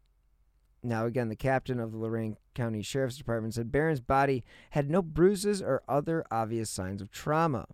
Now, 0.82 1.06
again, 1.06 1.28
the 1.28 1.36
captain 1.36 1.80
of 1.80 1.92
the 1.92 1.98
Lorain 1.98 2.36
County 2.54 2.82
Sheriff's 2.82 3.16
Department 3.16 3.54
said 3.54 3.72
Barron's 3.72 4.00
body 4.00 4.44
had 4.70 4.88
no 4.88 5.02
bruises 5.02 5.60
or 5.60 5.82
other 5.88 6.24
obvious 6.30 6.70
signs 6.70 7.02
of 7.02 7.10
trauma. 7.10 7.66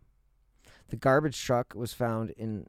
The 0.88 0.96
garbage 0.96 1.40
truck 1.40 1.74
was 1.74 1.92
found 1.92 2.30
in 2.30 2.66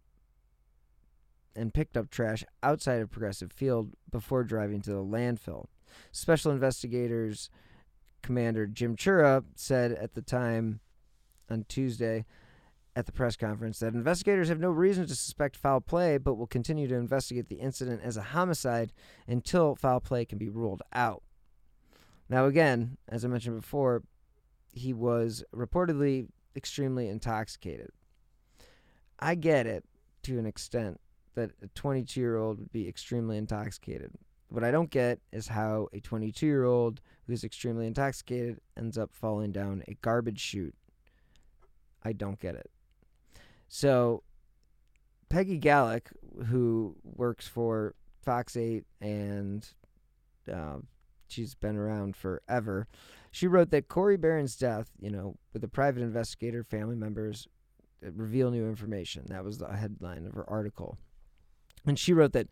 and 1.56 1.74
picked 1.74 1.98
up 1.98 2.10
trash 2.10 2.44
outside 2.64 3.02
of 3.02 3.12
Progressive 3.12 3.52
Field 3.52 3.94
before 4.10 4.44
driving 4.44 4.82
to 4.82 4.92
the 4.92 5.04
landfill. 5.04 5.66
Special 6.12 6.52
investigators 6.52 7.50
Commander 8.22 8.68
Jim 8.68 8.96
Chura 8.96 9.44
said 9.56 9.92
at 9.92 10.14
the 10.14 10.22
time 10.22 10.80
on 11.50 11.66
Tuesday 11.68 12.26
at 12.96 13.06
the 13.06 13.12
press 13.12 13.36
conference 13.36 13.80
that 13.80 13.94
investigators 13.94 14.50
have 14.50 14.60
no 14.60 14.70
reason 14.70 15.08
to 15.08 15.16
suspect 15.16 15.56
foul 15.56 15.80
play, 15.80 16.18
but 16.18 16.36
will 16.36 16.48
continue 16.48 16.88
to 16.88 16.96
investigate 16.96 17.48
the 17.48 17.56
incident 17.56 18.02
as 18.04 18.18
a 18.18 18.22
homicide 18.22 18.92
until 19.28 19.76
foul 19.76 20.00
play 20.00 20.26
can 20.26 20.38
be 20.38 20.50
ruled 20.50 20.82
out. 20.94 21.24
Now, 22.30 22.46
again, 22.46 22.98
as 23.08 23.24
I 23.26 23.28
mentioned 23.28 23.60
before, 23.62 24.04
he 24.74 24.94
was 24.94 25.44
reportedly 25.56 26.28
extremely 26.56 27.08
intoxicated. 27.08 27.92
I 29.20 29.36
get 29.36 29.68
it 29.68 29.86
to 30.24 30.38
an 30.38 30.46
extent 30.46 31.00
that 31.36 31.52
a 31.62 31.68
22 31.76 32.20
year 32.20 32.38
old 32.38 32.60
would 32.60 32.72
be 32.72 32.88
extremely 32.88 33.38
intoxicated. 33.38 34.12
What 34.50 34.64
I 34.64 34.72
don't 34.72 34.90
get 34.90 35.20
is 35.32 35.48
how 35.48 35.88
a 35.94 36.00
22 36.00 36.46
year 36.46 36.66
old 36.66 37.02
who's 37.28 37.44
extremely 37.44 37.88
intoxicated 37.88 38.60
ends 38.78 38.98
up 38.98 39.12
falling 39.14 39.52
down 39.52 39.84
a 39.88 39.94
garbage 40.02 40.40
chute. 40.40 40.76
I 42.04 42.14
don't 42.14 42.40
get 42.40 42.56
it. 42.56 42.70
So, 43.68 44.24
Peggy 45.30 45.60
Gallek, 45.60 46.08
who 46.48 46.98
works 47.04 47.48
for 47.48 47.96
Fox 48.22 48.58
8 48.58 48.84
and 49.00 49.66
uh, 50.52 50.80
she's 51.30 51.56
been 51.56 51.78
around 51.78 52.18
forever, 52.18 52.88
she 53.32 53.48
wrote 53.48 53.72
that 53.72 53.88
Corey 53.88 54.18
Barron's 54.18 54.58
death, 54.58 54.92
you 55.00 55.10
know, 55.10 55.38
with 55.54 55.64
a 55.64 55.70
private 55.70 56.04
investigator, 56.04 56.64
family 56.64 56.98
members, 56.98 57.48
uh, 58.06 58.12
reveal 58.12 58.52
new 58.52 58.68
information. 58.68 59.24
That 59.30 59.46
was 59.46 59.58
the 59.58 59.68
headline 59.68 60.26
of 60.26 60.34
her 60.34 60.50
article. 60.50 60.98
And 61.86 61.98
she 61.98 62.14
wrote 62.14 62.34
that, 62.34 62.48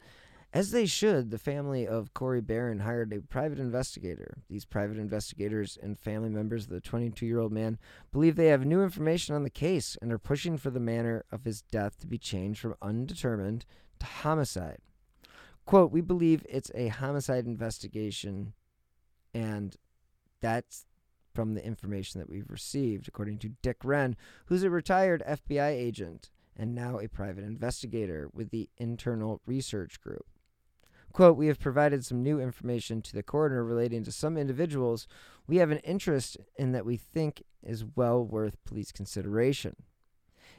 as 0.51 0.71
they 0.71 0.87
should, 0.87 1.29
the 1.29 1.37
family 1.37 1.85
of 1.85 2.13
Corey 2.15 2.41
Barron 2.41 2.79
hired 2.79 3.13
a 3.13 3.21
private 3.21 3.59
investigator. 3.59 4.39
These 4.49 4.65
private 4.65 4.97
investigators 4.97 5.77
and 5.81 5.97
family 5.97 6.29
members 6.29 6.63
of 6.63 6.71
the 6.71 6.81
22 6.81 7.25
year 7.25 7.39
old 7.39 7.51
man 7.51 7.77
believe 8.11 8.35
they 8.35 8.47
have 8.47 8.65
new 8.65 8.81
information 8.81 9.35
on 9.35 9.43
the 9.43 9.51
case 9.51 9.95
and 10.01 10.11
are 10.11 10.17
pushing 10.17 10.57
for 10.57 10.71
the 10.71 10.79
manner 10.79 11.23
of 11.31 11.43
his 11.43 11.61
death 11.61 11.99
to 11.99 12.07
be 12.07 12.17
changed 12.17 12.61
from 12.61 12.75
undetermined 12.81 13.65
to 13.99 14.07
homicide. 14.07 14.79
Quote, 15.65 15.91
We 15.91 16.01
believe 16.01 16.43
it's 16.49 16.71
a 16.73 16.87
homicide 16.87 17.45
investigation, 17.45 18.53
and 19.35 19.75
that's 20.41 20.87
from 21.35 21.53
the 21.53 21.63
information 21.63 22.19
that 22.19 22.29
we've 22.29 22.49
received, 22.49 23.07
according 23.07 23.37
to 23.37 23.49
Dick 23.61 23.77
Wren, 23.83 24.15
who's 24.47 24.63
a 24.63 24.71
retired 24.71 25.21
FBI 25.27 25.69
agent 25.69 26.31
and 26.59 26.75
now 26.75 26.99
a 26.99 27.07
private 27.07 27.43
investigator 27.43 28.29
with 28.33 28.51
the 28.51 28.69
Internal 28.77 29.41
Research 29.45 29.99
Group. 30.01 30.25
Quote, 31.11 31.37
we 31.37 31.47
have 31.47 31.59
provided 31.59 32.05
some 32.05 32.21
new 32.21 32.39
information 32.39 33.01
to 33.01 33.13
the 33.13 33.23
coroner 33.23 33.63
relating 33.63 34.03
to 34.03 34.11
some 34.11 34.37
individuals 34.37 35.07
we 35.49 35.57
have 35.57 35.71
an 35.71 35.79
interest 35.79 36.37
in 36.57 36.73
that 36.73 36.85
we 36.85 36.95
think 36.95 37.41
is 37.63 37.83
well 37.95 38.23
worth 38.23 38.63
police 38.65 38.91
consideration. 38.91 39.75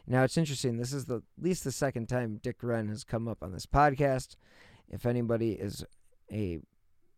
Now, 0.04 0.24
it's 0.24 0.36
interesting. 0.36 0.78
This 0.78 0.92
is 0.92 1.04
the 1.04 1.16
at 1.16 1.22
least 1.44 1.62
the 1.62 1.70
second 1.70 2.08
time 2.08 2.40
Dick 2.42 2.56
Wren 2.60 2.88
has 2.88 3.04
come 3.04 3.28
up 3.28 3.38
on 3.40 3.52
this 3.52 3.66
podcast. 3.66 4.34
if 4.88 5.06
anybody 5.06 5.52
is 5.52 5.84
a 6.32 6.58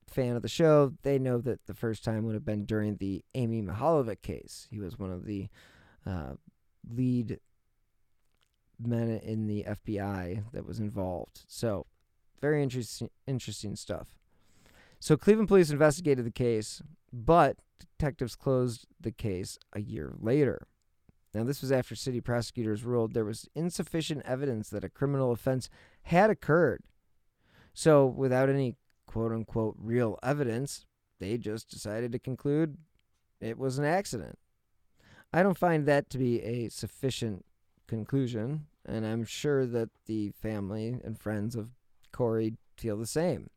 fan 0.06 0.36
of 0.36 0.42
the 0.42 0.48
show, 0.48 0.92
they 1.02 1.18
know 1.18 1.38
that 1.38 1.64
the 1.66 1.72
first 1.72 2.04
time 2.04 2.26
would 2.26 2.34
have 2.34 2.44
been 2.44 2.66
during 2.66 2.96
the 2.96 3.24
Amy 3.34 3.62
Mihaljevic 3.62 4.20
case. 4.20 4.68
He 4.70 4.78
was 4.78 4.98
one 4.98 5.10
of 5.10 5.24
the 5.24 5.48
uh, 6.04 6.34
lead 6.86 7.40
men 8.78 9.10
in 9.10 9.46
the 9.46 9.64
FBI 9.64 10.44
that 10.52 10.66
was 10.66 10.78
involved. 10.78 11.42
So, 11.46 11.86
very 12.40 12.62
interesting, 12.62 13.10
interesting 13.26 13.76
stuff. 13.76 14.16
So, 15.00 15.16
Cleveland 15.16 15.48
police 15.48 15.70
investigated 15.70 16.24
the 16.24 16.30
case, 16.30 16.82
but 17.12 17.56
detectives 17.78 18.36
closed 18.36 18.86
the 19.00 19.12
case 19.12 19.58
a 19.72 19.80
year 19.80 20.14
later. 20.18 20.66
Now, 21.34 21.44
this 21.44 21.62
was 21.62 21.72
after 21.72 21.94
city 21.94 22.20
prosecutors 22.20 22.84
ruled 22.84 23.14
there 23.14 23.24
was 23.24 23.48
insufficient 23.54 24.22
evidence 24.24 24.68
that 24.68 24.84
a 24.84 24.88
criminal 24.88 25.32
offense 25.32 25.70
had 26.02 26.30
occurred. 26.30 26.82
So, 27.72 28.06
without 28.06 28.48
any 28.48 28.76
quote 29.06 29.32
unquote 29.32 29.76
real 29.78 30.18
evidence, 30.22 30.84
they 31.20 31.38
just 31.38 31.68
decided 31.68 32.12
to 32.12 32.18
conclude 32.18 32.76
it 33.40 33.58
was 33.58 33.78
an 33.78 33.84
accident. 33.84 34.38
I 35.32 35.42
don't 35.42 35.58
find 35.58 35.86
that 35.86 36.10
to 36.10 36.18
be 36.18 36.42
a 36.42 36.68
sufficient 36.68 37.44
conclusion, 37.92 38.66
and 38.86 39.06
I'm 39.06 39.24
sure 39.24 39.66
that 39.66 39.90
the 40.06 40.30
family 40.30 40.98
and 41.04 41.18
friends 41.18 41.54
of 41.54 41.70
Corey 42.10 42.54
feel 42.76 42.96
the 42.96 43.06
same. 43.06 43.50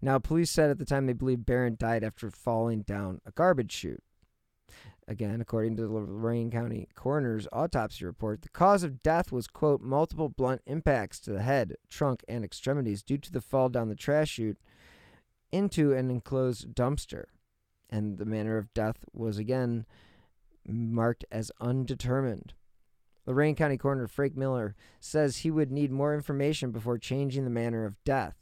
Now, 0.00 0.18
police 0.20 0.52
said 0.52 0.70
at 0.70 0.78
the 0.78 0.84
time 0.84 1.06
they 1.06 1.12
believe 1.12 1.44
Barron 1.44 1.76
died 1.78 2.04
after 2.04 2.30
falling 2.30 2.82
down 2.82 3.20
a 3.26 3.32
garbage 3.32 3.72
chute. 3.72 4.04
Again, 5.08 5.40
according 5.40 5.76
to 5.76 5.82
the 5.82 5.88
Lorain 5.88 6.52
County 6.52 6.86
coroner's 6.94 7.48
autopsy 7.52 8.04
report, 8.04 8.42
the 8.42 8.48
cause 8.48 8.84
of 8.84 9.02
death 9.02 9.32
was, 9.32 9.48
quote, 9.48 9.80
multiple 9.80 10.28
blunt 10.28 10.62
impacts 10.66 11.18
to 11.20 11.32
the 11.32 11.42
head, 11.42 11.74
trunk, 11.88 12.24
and 12.28 12.44
extremities 12.44 13.02
due 13.02 13.18
to 13.18 13.32
the 13.32 13.40
fall 13.40 13.68
down 13.68 13.88
the 13.88 13.96
trash 13.96 14.30
chute 14.30 14.58
into 15.50 15.92
an 15.92 16.08
enclosed 16.08 16.68
dumpster. 16.72 17.24
And 17.90 18.18
the 18.18 18.24
manner 18.24 18.56
of 18.56 18.72
death 18.72 19.04
was 19.12 19.38
again 19.38 19.86
marked 20.64 21.24
as 21.32 21.50
undetermined. 21.60 22.54
Lorain 23.30 23.54
County 23.54 23.76
Coroner 23.76 24.08
Frank 24.08 24.36
Miller 24.36 24.74
says 24.98 25.38
he 25.38 25.52
would 25.52 25.70
need 25.70 25.92
more 25.92 26.16
information 26.16 26.72
before 26.72 26.98
changing 26.98 27.44
the 27.44 27.50
manner 27.50 27.84
of 27.84 28.02
death. 28.04 28.34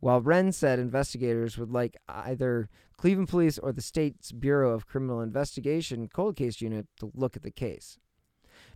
While 0.00 0.22
Wren 0.22 0.52
said 0.52 0.78
investigators 0.78 1.58
would 1.58 1.70
like 1.70 1.98
either 2.08 2.70
Cleveland 2.96 3.28
Police 3.28 3.58
or 3.58 3.72
the 3.72 3.82
state's 3.82 4.32
Bureau 4.32 4.72
of 4.72 4.86
Criminal 4.86 5.20
Investigation 5.20 6.08
cold 6.08 6.34
case 6.34 6.62
unit 6.62 6.86
to 6.98 7.12
look 7.14 7.36
at 7.36 7.42
the 7.42 7.50
case. 7.50 7.98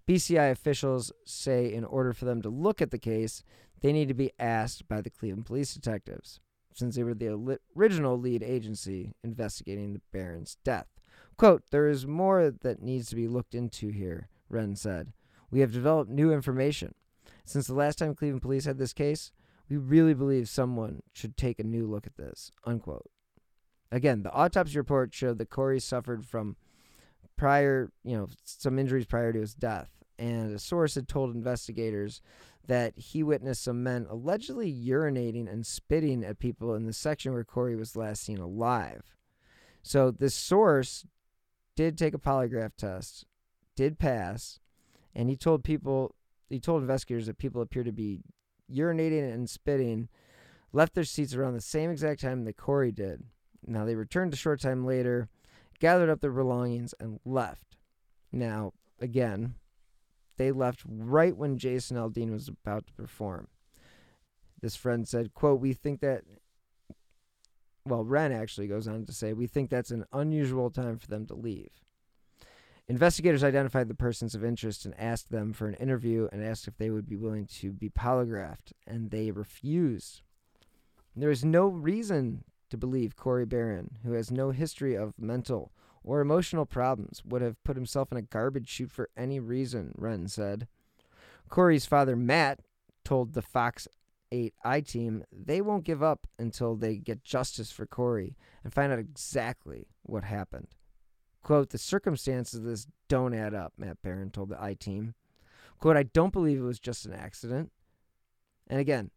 BCI 0.07 0.51
officials 0.51 1.11
say 1.25 1.73
in 1.73 1.87
order 1.87 2.13
for 2.13 2.27
them 2.27 2.43
to 2.43 2.51
look 2.51 2.83
at 2.83 2.91
the 2.91 2.99
case, 2.99 3.43
they 3.81 3.95
need 3.95 4.09
to 4.09 4.15
be 4.15 4.33
asked 4.39 4.89
by 4.89 5.01
the 5.01 5.09
Cleveland 5.09 5.47
police 5.47 5.73
detectives, 5.73 6.39
since 6.75 6.97
they 6.97 7.03
were 7.03 7.15
the 7.15 7.59
original 7.75 8.19
lead 8.19 8.43
agency 8.43 9.15
investigating 9.25 9.95
the 9.95 10.03
Barron's 10.13 10.59
death. 10.65 10.89
Quote, 11.39 11.63
There 11.71 11.89
is 11.89 12.07
more 12.07 12.51
that 12.51 12.83
needs 12.83 13.09
to 13.09 13.17
be 13.17 13.27
looked 13.27 13.55
into 13.55 13.89
here, 13.89 14.29
Wren 14.51 14.77
said. 14.77 15.15
We 15.51 15.61
have 15.61 15.73
developed 15.73 16.11
new 16.11 16.33
information. 16.33 16.95
Since 17.45 17.67
the 17.67 17.75
last 17.75 17.99
time 17.99 18.15
Cleveland 18.15 18.43
police 18.43 18.65
had 18.65 18.79
this 18.79 18.93
case, 18.93 19.33
we 19.69 19.77
really 19.77 20.15
believe 20.15 20.49
someone 20.49 21.03
should 21.13 21.37
take 21.37 21.59
a 21.59 21.65
new 21.65 21.87
look 21.87 22.07
at 22.07 22.17
this. 22.17 22.51
Unquote. 22.65 23.11
Again, 23.93 24.23
the 24.23 24.33
autopsy 24.33 24.79
report 24.79 25.13
showed 25.13 25.39
that 25.39 25.51
Corey 25.51 25.81
suffered 25.81 26.25
from 26.25 26.57
prior, 27.37 27.91
you 28.05 28.17
know, 28.17 28.29
some 28.45 28.79
injuries 28.79 29.07
prior 29.07 29.33
to 29.33 29.41
his 29.41 29.55
death. 29.55 29.91
And 30.19 30.55
a 30.55 30.59
source 30.59 30.95
had 30.95 31.09
told 31.09 31.35
investigators 31.35 32.21
that 32.67 32.97
he 32.97 33.23
witnessed 33.23 33.65
some 33.65 33.83
men 33.83 34.07
allegedly 34.09 34.73
urinating 34.73 35.51
and 35.51 35.67
spitting 35.67 36.23
at 36.25 36.39
people 36.39 36.75
in 36.75 36.87
the 36.87 36.93
section 36.93 37.33
where 37.33 37.43
Corey 37.43 37.75
was 37.75 37.97
last 37.97 38.23
seen 38.23 38.39
alive. 38.39 39.17
So 39.83 40.11
this 40.11 40.35
source 40.35 41.07
did 41.75 41.97
take 41.97 42.15
a 42.15 42.19
polygraph 42.19 42.77
test, 42.77 43.25
did 43.75 43.99
pass, 43.99 44.61
and 45.15 45.29
he 45.29 45.37
told 45.37 45.65
people, 45.65 46.15
he 46.49 46.61
told 46.61 46.83
investigators 46.83 47.27
that 47.27 47.39
people 47.39 47.63
appear 47.63 47.85
to 47.85 47.93
be 47.93 48.21
urinating 48.73 49.33
and 49.33 49.49
spitting, 49.49 50.09
left 50.73 50.95
their 50.95 51.05
seats 51.05 51.35
around 51.35 51.55
the 51.55 51.61
same 51.61 51.91
exact 51.91 52.21
time 52.21 52.45
that 52.45 52.57
Corey 52.57 52.93
did. 52.93 53.25
Now 53.67 53.85
they 53.85 53.95
returned 53.95 54.33
a 54.33 54.37
short 54.37 54.61
time 54.61 54.87
later, 54.87 55.29
gathered 55.79 56.11
up 56.11 56.21
their 56.21 56.31
belongings, 56.31 56.95
and 57.01 57.21
left. 57.25 57.77
Now, 58.33 58.73
again, 59.01 59.55
they 60.37 60.53
left 60.53 60.83
right 60.87 61.37
when 61.37 61.59
Jason 61.59 61.97
Aldean 61.97 62.31
was 62.31 62.49
about 62.49 62.87
to 62.87 62.93
perform. 62.93 63.49
This 64.61 64.77
friend 64.77 65.07
said, 65.07 65.35
quote, 65.35 65.61
We 65.61 65.73
think 65.73 66.01
that 66.01 66.23
well, 67.85 68.05
Wren 68.05 68.33
actually 68.33 68.69
goes 68.69 68.87
on 68.87 69.07
to 69.07 69.13
say, 69.13 69.33
We 69.33 69.47
think 69.47 69.71
that's 69.71 69.91
an 69.91 70.05
unusual 70.13 70.71
time 70.71 70.99
for 70.99 71.07
them 71.07 71.27
to 71.27 71.35
leave. 71.35 71.83
Investigators 72.91 73.45
identified 73.45 73.87
the 73.87 73.95
persons 73.95 74.35
of 74.35 74.45
interest 74.45 74.85
and 74.85 74.99
asked 74.99 75.31
them 75.31 75.53
for 75.53 75.69
an 75.69 75.75
interview 75.75 76.29
and 76.33 76.43
asked 76.43 76.67
if 76.67 76.77
they 76.77 76.91
would 76.91 77.09
be 77.09 77.15
willing 77.15 77.47
to 77.47 77.71
be 77.71 77.89
polygraphed, 77.89 78.73
and 78.85 79.13
they 79.13 79.31
refused. 79.31 80.23
There 81.15 81.31
is 81.31 81.45
no 81.45 81.69
reason 81.69 82.43
to 82.69 82.77
believe 82.77 83.15
Corey 83.15 83.47
Barron, 83.47 83.99
who 84.03 84.15
has 84.15 84.33
no 84.33 84.51
history 84.51 84.97
of 84.97 85.15
mental 85.17 85.71
or 86.03 86.21
emotional 86.21 86.67
problems, 86.67 87.23
would 87.25 87.43
have 87.43 87.63
put 87.63 87.77
himself 87.77 88.11
in 88.11 88.19
a 88.19 88.23
garbage 88.23 88.69
chute 88.69 88.91
for 88.91 89.09
any 89.17 89.39
reason, 89.39 89.95
Wren 89.97 90.27
said. 90.27 90.67
Corey's 91.49 91.87
father, 91.87 92.17
Matt, 92.17 92.59
told 93.05 93.35
the 93.35 93.43
Fox 93.43 93.87
8 94.33 94.53
I 94.65 94.81
team 94.81 95.23
they 95.31 95.61
won't 95.61 95.85
give 95.85 96.03
up 96.03 96.27
until 96.41 96.75
they 96.75 96.97
get 96.97 97.23
justice 97.23 97.71
for 97.71 97.87
Corey 97.87 98.37
and 98.65 98.75
find 98.75 98.93
out 98.93 98.99
exactly 98.99 99.87
what 100.03 100.25
happened. 100.25 100.75
Quote, 101.43 101.71
the 101.71 101.79
circumstances 101.79 102.59
of 102.59 102.65
this 102.65 102.87
don't 103.09 103.33
add 103.35 103.55
up, 103.55 103.73
Matt 103.77 104.03
Barron 104.03 104.31
told 104.31 104.51
the 104.51 104.63
I 104.63 104.75
team. 104.75 105.15
Quote, 105.79 105.97
I 105.97 106.03
don't 106.03 106.33
believe 106.33 106.59
it 106.59 106.63
was 106.63 106.79
just 106.79 107.07
an 107.07 107.15
accident. 107.15 107.73
And 108.69 108.79
again, 108.79 109.11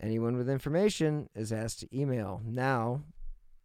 anyone 0.00 0.36
with 0.36 0.48
information 0.48 1.28
is 1.34 1.52
asked 1.52 1.80
to 1.80 1.94
email 1.96 2.40
now, 2.44 3.02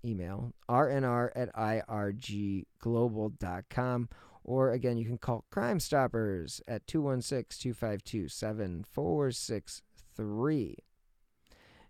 email 0.04 0.54
rnr 0.70 1.32
at 1.36 1.56
irgglobal.com. 1.56 4.10
Or 4.44 4.72
again, 4.72 4.98
you 4.98 5.06
can 5.06 5.18
call 5.18 5.46
Crime 5.50 5.80
Stoppers 5.80 6.62
at 6.68 6.86
216 6.88 7.74
252 7.74 8.28
7463. 8.30 10.76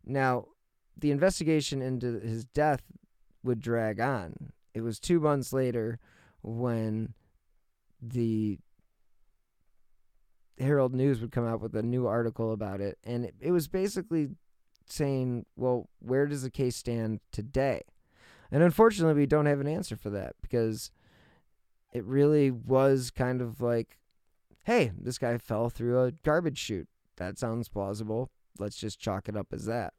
Now, 0.06 0.46
the 0.96 1.12
investigation 1.12 1.82
into 1.84 2.20
his 2.20 2.46
death 2.46 2.82
would 3.44 3.60
drag 3.60 4.00
on 4.00 4.54
it 4.78 4.82
was 4.82 5.00
two 5.00 5.20
months 5.20 5.52
later 5.52 5.98
when 6.44 7.16
the 8.00 8.60
Herald 10.60 10.94
News 10.94 11.20
would 11.20 11.32
come 11.32 11.48
out 11.48 11.62
with 11.62 11.76
a 11.76 11.82
new 11.82 12.06
article 12.06 12.54
about 12.54 12.80
it. 12.80 13.00
And 13.04 13.26
it, 13.26 13.34
it 13.40 13.52
was 13.52 13.68
basically 13.68 14.30
saying, 14.86 15.48
well, 15.56 15.90
where 16.00 16.28
does 16.28 16.44
the 16.44 16.52
case 16.52 16.76
stand 16.76 17.22
today? 17.32 17.82
And 18.52 18.62
unfortunately, 18.62 19.16
we 19.16 19.26
don't 19.26 19.48
have 19.48 19.60
an 19.60 19.68
answer 19.68 19.96
for 19.96 20.12
that 20.12 20.36
because 20.44 20.92
it 21.92 22.06
really 22.06 22.52
was 22.52 23.10
kind 23.10 23.42
of 23.42 23.60
like, 23.60 23.98
hey, 24.66 24.92
this 24.96 25.18
guy 25.18 25.40
fell 25.40 25.72
through 25.72 26.00
a 26.04 26.12
garbage 26.12 26.60
chute. 26.60 26.88
That 27.16 27.40
sounds 27.40 27.68
plausible. 27.68 28.30
Let's 28.60 28.78
just 28.78 29.00
chalk 29.00 29.28
it 29.28 29.36
up 29.36 29.48
as 29.52 29.66
that. 29.66 29.94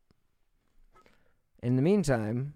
In 1.64 1.74
the 1.74 1.82
meantime, 1.82 2.54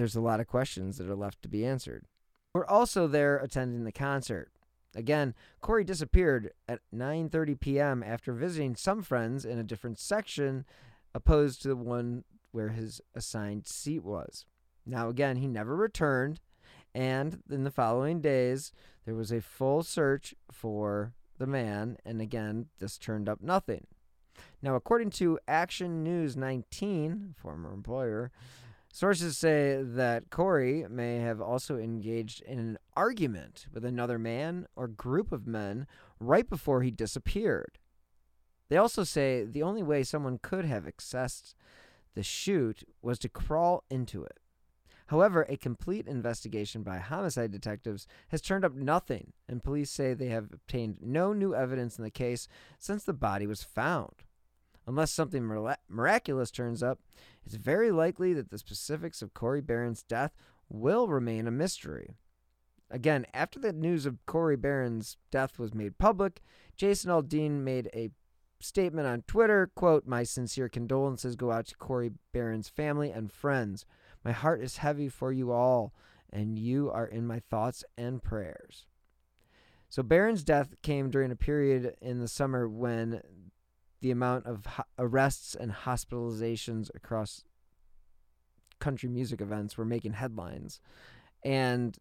there's 0.00 0.16
a 0.16 0.20
lot 0.20 0.40
of 0.40 0.46
questions 0.46 0.96
that 0.96 1.10
are 1.10 1.14
left 1.14 1.42
to 1.42 1.48
be 1.48 1.62
answered. 1.62 2.06
We're 2.54 2.64
also 2.64 3.06
there 3.06 3.36
attending 3.36 3.84
the 3.84 3.92
concert. 3.92 4.50
Again, 4.96 5.34
Corey 5.60 5.84
disappeared 5.84 6.52
at 6.66 6.80
9:30 6.92 7.60
p.m. 7.60 8.02
after 8.02 8.32
visiting 8.32 8.74
some 8.74 9.02
friends 9.02 9.44
in 9.44 9.58
a 9.58 9.62
different 9.62 9.98
section 9.98 10.64
opposed 11.14 11.60
to 11.62 11.68
the 11.68 11.76
one 11.76 12.24
where 12.50 12.70
his 12.70 13.02
assigned 13.14 13.66
seat 13.66 14.02
was. 14.02 14.46
Now 14.86 15.10
again, 15.10 15.36
he 15.36 15.46
never 15.46 15.76
returned, 15.76 16.40
and 16.94 17.42
in 17.50 17.64
the 17.64 17.70
following 17.70 18.22
days 18.22 18.72
there 19.04 19.14
was 19.14 19.30
a 19.30 19.42
full 19.42 19.82
search 19.82 20.34
for 20.50 21.12
the 21.36 21.46
man, 21.46 21.98
and 22.06 22.22
again, 22.22 22.68
this 22.78 22.96
turned 22.96 23.28
up 23.28 23.42
nothing. 23.42 23.86
Now, 24.62 24.76
according 24.76 25.10
to 25.10 25.38
Action 25.46 26.02
News 26.02 26.38
19, 26.38 27.34
former 27.36 27.72
employer, 27.72 28.32
Sources 28.92 29.38
say 29.38 29.82
that 29.82 30.30
Corey 30.30 30.84
may 30.90 31.18
have 31.18 31.40
also 31.40 31.78
engaged 31.78 32.42
in 32.42 32.58
an 32.58 32.78
argument 32.96 33.66
with 33.72 33.84
another 33.84 34.18
man 34.18 34.66
or 34.74 34.88
group 34.88 35.30
of 35.30 35.46
men 35.46 35.86
right 36.18 36.48
before 36.48 36.82
he 36.82 36.90
disappeared. 36.90 37.78
They 38.68 38.76
also 38.76 39.04
say 39.04 39.44
the 39.44 39.62
only 39.62 39.82
way 39.82 40.02
someone 40.02 40.38
could 40.42 40.64
have 40.64 40.84
accessed 40.84 41.54
the 42.14 42.22
chute 42.24 42.82
was 43.00 43.18
to 43.20 43.28
crawl 43.28 43.84
into 43.90 44.24
it. 44.24 44.38
However, 45.06 45.44
a 45.48 45.56
complete 45.56 46.06
investigation 46.06 46.82
by 46.82 46.98
homicide 46.98 47.50
detectives 47.50 48.06
has 48.28 48.40
turned 48.40 48.64
up 48.64 48.74
nothing, 48.74 49.32
and 49.48 49.62
police 49.62 49.90
say 49.90 50.14
they 50.14 50.28
have 50.28 50.52
obtained 50.52 50.98
no 51.00 51.32
new 51.32 51.54
evidence 51.54 51.98
in 51.98 52.04
the 52.04 52.10
case 52.10 52.48
since 52.78 53.04
the 53.04 53.12
body 53.12 53.46
was 53.46 53.62
found. 53.62 54.22
Unless 54.90 55.12
something 55.12 55.46
miraculous 55.88 56.50
turns 56.50 56.82
up, 56.82 56.98
it's 57.46 57.54
very 57.54 57.92
likely 57.92 58.32
that 58.34 58.50
the 58.50 58.58
specifics 58.58 59.22
of 59.22 59.34
Corey 59.34 59.60
Barron's 59.60 60.02
death 60.02 60.32
will 60.68 61.06
remain 61.06 61.46
a 61.46 61.52
mystery. 61.52 62.16
Again, 62.90 63.24
after 63.32 63.60
the 63.60 63.72
news 63.72 64.04
of 64.04 64.26
Corey 64.26 64.56
Barron's 64.56 65.16
death 65.30 65.60
was 65.60 65.72
made 65.72 65.98
public, 65.98 66.42
Jason 66.76 67.08
Aldean 67.08 67.62
made 67.62 67.88
a 67.94 68.10
statement 68.58 69.06
on 69.06 69.22
Twitter, 69.28 69.70
quote, 69.76 70.08
"My 70.08 70.24
sincere 70.24 70.68
condolences 70.68 71.36
go 71.36 71.52
out 71.52 71.66
to 71.66 71.76
Corey 71.76 72.10
Barron's 72.32 72.68
family 72.68 73.12
and 73.12 73.30
friends. 73.30 73.86
My 74.24 74.32
heart 74.32 74.60
is 74.60 74.78
heavy 74.78 75.08
for 75.08 75.30
you 75.30 75.52
all, 75.52 75.94
and 76.30 76.58
you 76.58 76.90
are 76.90 77.06
in 77.06 77.28
my 77.28 77.38
thoughts 77.38 77.84
and 77.96 78.20
prayers." 78.20 78.88
So 79.88 80.02
Barron's 80.02 80.42
death 80.42 80.74
came 80.82 81.10
during 81.10 81.30
a 81.30 81.36
period 81.36 81.96
in 82.00 82.18
the 82.18 82.28
summer 82.28 82.68
when 82.68 83.22
the 84.00 84.10
amount 84.10 84.46
of 84.46 84.66
ho- 84.66 84.84
arrests 84.98 85.54
and 85.54 85.72
hospitalizations 85.72 86.90
across 86.94 87.44
country 88.78 89.08
music 89.08 89.40
events 89.40 89.76
were 89.76 89.84
making 89.84 90.14
headlines. 90.14 90.80
And 91.44 91.98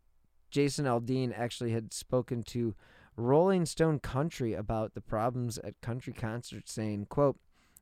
Jason 0.49 0.85
Aldean 0.85 1.37
actually 1.37 1.71
had 1.71 1.93
spoken 1.93 2.43
to 2.43 2.75
Rolling 3.15 3.65
Stone 3.65 3.99
Country 3.99 4.53
about 4.53 4.93
the 4.93 5.01
problems 5.01 5.57
at 5.59 5.81
country 5.81 6.13
concerts, 6.13 6.71
saying, 6.71 7.07
quote, 7.09 7.37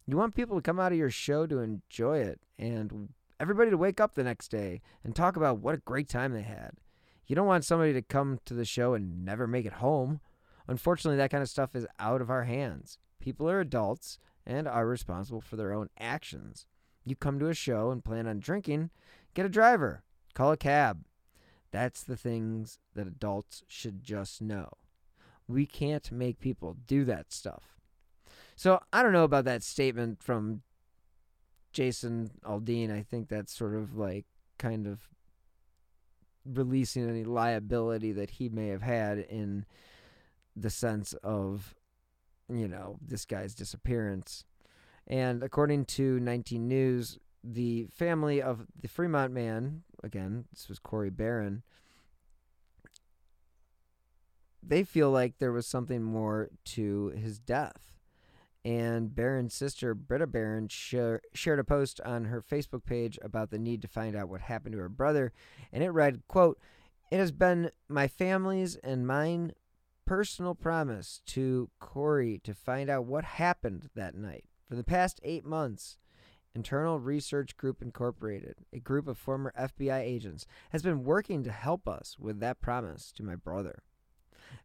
You 0.06 0.18
want 0.18 0.36
people 0.36 0.56
to 0.56 0.62
come 0.62 0.80
out 0.80 0.92
of 0.92 0.98
your 0.98 1.12
show 1.12 1.46
to 1.46 1.60
enjoy 1.60 2.20
it 2.20 2.42
and 2.58 3.10
everybody 3.40 3.70
to 3.70 3.78
wake 3.78 4.00
up 4.00 4.16
the 4.16 4.24
next 4.24 4.50
day 4.50 4.82
and 5.04 5.16
talk 5.16 5.36
about 5.36 5.60
what 5.60 5.76
a 5.76 5.80
great 5.80 6.10
time 6.10 6.34
they 6.34 6.42
had. 6.42 6.72
You 7.28 7.36
don't 7.36 7.48
want 7.48 7.66
somebody 7.66 7.94
to 7.94 8.02
come 8.02 8.40
to 8.46 8.54
the 8.54 8.66
show 8.66 8.94
and 8.94 9.24
never 9.24 9.48
make 9.48 9.66
it 9.66 9.74
home. 9.74 10.22
Unfortunately, 10.68 11.18
that 11.18 11.30
kind 11.30 11.44
of 11.44 11.50
stuff 11.50 11.76
is 11.76 11.86
out 12.00 12.22
of 12.22 12.30
our 12.30 12.44
hands. 12.44 12.98
People 13.28 13.50
are 13.50 13.60
adults 13.60 14.20
and 14.46 14.70
are 14.70 14.88
responsible 14.88 15.42
for 15.42 15.58
their 15.58 15.74
own 15.74 15.90
actions. 16.00 16.66
You 17.04 17.14
come 17.18 17.40
to 17.40 17.50
a 17.50 17.54
show 17.54 17.92
and 17.92 18.02
plan 18.02 18.26
on 18.26 18.40
drinking, 18.40 18.90
get 19.34 19.46
a 19.46 19.50
driver, 19.50 20.02
call 20.34 20.54
a 20.54 20.56
cab. 20.56 21.04
That's 21.70 22.04
the 22.04 22.16
things 22.16 22.80
that 22.96 23.06
adults 23.06 23.64
should 23.68 24.02
just 24.02 24.42
know. 24.42 24.70
We 25.46 25.66
can't 25.66 26.10
make 26.10 26.40
people 26.40 26.78
do 26.88 27.04
that 27.04 27.34
stuff. 27.34 27.76
So 28.56 28.80
I 28.94 29.04
don't 29.04 29.12
know 29.12 29.26
about 29.26 29.44
that 29.44 29.62
statement 29.62 30.24
from 30.24 30.62
Jason 31.74 32.32
Aldean. 32.46 32.98
I 32.98 33.02
think 33.02 33.28
that's 33.28 33.52
sort 33.52 33.76
of 33.76 33.98
like 33.98 34.24
kind 34.58 34.88
of 34.88 35.10
releasing 36.46 37.10
any 37.10 37.26
liability 37.26 38.14
that 38.14 38.30
he 38.30 38.48
may 38.48 38.70
have 38.70 38.84
had 38.84 39.18
in 39.18 39.66
the 40.56 40.70
sense 40.70 41.12
of, 41.26 41.76
you 42.50 42.68
know, 42.68 42.98
this 43.06 43.26
guy's 43.26 43.54
disappearance. 43.54 44.46
And 45.08 45.44
according 45.44 45.86
to 45.86 46.20
19 46.20 46.68
News, 46.68 47.18
the 47.44 47.88
family 47.96 48.42
of 48.42 48.66
the 48.80 48.88
Fremont 48.88 49.32
man, 49.32 49.84
again, 50.04 50.46
this 50.52 50.68
was 50.68 50.80
Corey 50.80 51.10
Barron, 51.10 51.64
they 54.62 54.84
feel 54.84 55.10
like 55.12 55.38
there 55.38 55.52
was 55.52 55.66
something 55.66 56.04
more 56.04 56.50
to 56.66 57.08
his 57.10 57.40
death. 57.40 57.94
And 58.66 59.16
Barron's 59.16 59.54
sister, 59.54 59.94
Britta 59.94 60.28
Barron, 60.28 60.68
share, 60.68 61.22
shared 61.34 61.60
a 61.60 61.64
post 61.64 62.02
on 62.02 62.26
her 62.26 62.42
Facebook 62.42 62.84
page 62.84 63.18
about 63.22 63.50
the 63.50 63.58
need 63.58 63.82
to 63.84 63.88
find 63.88 64.14
out 64.14 64.28
what 64.28 64.42
happened 64.42 64.74
to 64.74 64.80
her 64.80 64.90
brother. 64.90 65.32
And 65.72 65.84
it 65.84 65.92
read, 65.92 66.24
quote, 66.28 66.60
It 67.10 67.18
has 67.18 67.32
been 67.32 67.72
my 67.88 68.10
family's 68.10 68.76
and 68.76 69.08
mine 69.08 69.54
personal 70.08 70.56
promise 70.56 71.22
to 71.26 71.70
Corey 71.82 72.40
to 72.46 72.54
find 72.54 72.90
out 72.90 73.06
what 73.06 73.26
happened 73.26 73.90
that 73.94 74.16
night. 74.16 74.46
For 74.70 74.76
the 74.76 74.84
past 74.84 75.20
eight 75.22 75.44
months, 75.44 75.98
Internal 76.56 76.98
Research 76.98 77.58
Group 77.58 77.82
Incorporated, 77.82 78.56
a 78.72 78.80
group 78.80 79.10
of 79.10 79.18
former 79.18 79.54
FBI 79.60 80.00
agents, 80.00 80.48
has 80.72 80.82
been 80.82 81.04
working 81.04 81.44
to 81.44 81.52
help 81.52 81.90
us 81.90 82.16
with 82.18 82.40
that 82.40 82.62
promise 82.62 83.12
to 83.18 83.24
my 83.24 83.36
brother. 83.36 83.84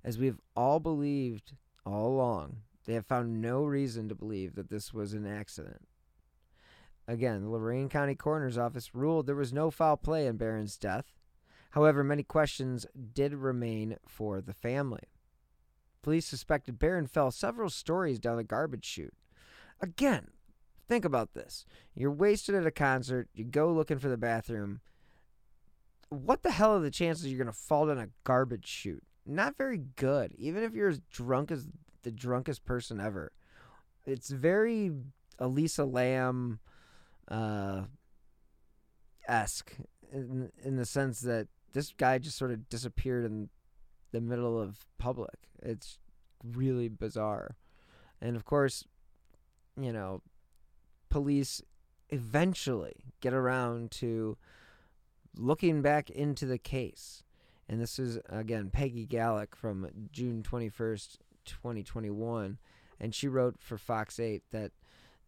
As 0.05 0.17
we've 0.17 0.41
all 0.55 0.79
believed 0.79 1.55
all 1.85 2.07
along, 2.07 2.59
they 2.87 2.95
have 2.95 3.07
found 3.07 3.43
no 3.43 3.65
reason 3.65 4.09
to 4.09 4.15
believe 4.15 4.55
that 4.55 4.71
this 4.71 4.95
was 4.95 5.13
an 5.13 5.27
accident. 5.27 5.89
Again, 7.09 7.43
the 7.43 7.51
Lorain 7.51 7.89
County 7.89 8.15
Coroner's 8.15 8.57
Office 8.57 8.95
ruled 8.95 9.27
there 9.27 9.35
was 9.35 9.53
no 9.53 9.73
foul 9.73 9.97
play 9.97 10.29
in 10.29 10.37
Barron's 10.37 10.79
death. 10.79 11.07
However, 11.73 12.05
many 12.05 12.23
questions 12.23 12.87
did 13.13 13.35
remain 13.35 13.97
for 14.07 14.41
the 14.41 14.55
family. 14.55 15.09
Police 16.03 16.27
suspected 16.27 16.79
Barron 16.79 17.07
fell 17.07 17.31
several 17.31 17.71
stories 17.71 18.19
down 18.19 18.37
the 18.37 18.45
garbage 18.45 18.85
chute. 18.85 19.15
Again, 19.81 20.29
think 20.88 21.05
about 21.05 21.35
this. 21.35 21.65
You're 21.95 22.11
wasted 22.11 22.55
at 22.55 22.67
a 22.67 22.71
concert, 22.73 23.29
you 23.35 23.45
go 23.45 23.73
looking 23.73 23.99
for 23.99 24.09
the 24.09 24.17
bathroom. 24.17 24.81
What 26.09 26.43
the 26.43 26.51
hell 26.51 26.77
are 26.77 26.81
the 26.81 26.91
chances 26.91 27.27
you're 27.27 27.43
going 27.43 27.47
to 27.47 27.53
fall 27.53 27.87
down 27.87 27.99
a 27.99 28.09
garbage 28.25 28.67
chute? 28.67 29.05
Not 29.25 29.57
very 29.57 29.79
good, 29.97 30.35
even 30.37 30.62
if 30.62 30.75
you're 30.75 30.88
as 30.88 31.01
drunk 31.11 31.51
as 31.51 31.69
the 32.03 32.11
drunkest 32.11 32.65
person 32.65 33.01
ever. 33.01 33.33
It's 34.05 34.31
very 34.31 34.91
Elisa 35.38 35.85
Lam 35.85 36.59
uh, 37.29 37.83
esque 39.29 39.77
in, 40.12 40.51
in 40.62 40.77
the 40.77 40.85
sense 40.85 41.21
that 41.21 41.47
this 41.73 41.93
guy 41.97 42.19
just 42.19 42.37
sort 42.37 42.51
of 42.51 42.69
disappeared 42.69 43.25
in 43.25 43.49
the 44.12 44.20
middle 44.20 44.61
of 44.61 44.87
public. 44.98 45.48
It's 45.62 45.98
really 46.44 46.88
bizarre. 46.88 47.57
And 48.20 48.37
of 48.37 48.44
course, 48.44 48.85
you 49.81 49.92
know, 49.92 50.22
police 51.09 51.62
eventually 52.11 53.05
get 53.20 53.33
around 53.33 53.90
to 53.90 54.37
looking 55.37 55.83
back 55.83 56.11
into 56.11 56.46
the 56.46 56.59
case. 56.59 57.25
And 57.68 57.81
this 57.81 57.98
is, 57.98 58.18
again, 58.29 58.70
Peggy 58.70 59.07
Gallek 59.07 59.55
from 59.55 59.88
June 60.12 60.42
21st, 60.42 61.16
2021. 61.46 62.59
And 63.01 63.14
she 63.14 63.29
wrote 63.29 63.57
for 63.61 63.79
Fox 63.79 64.20
8 64.20 64.42
that 64.53 64.72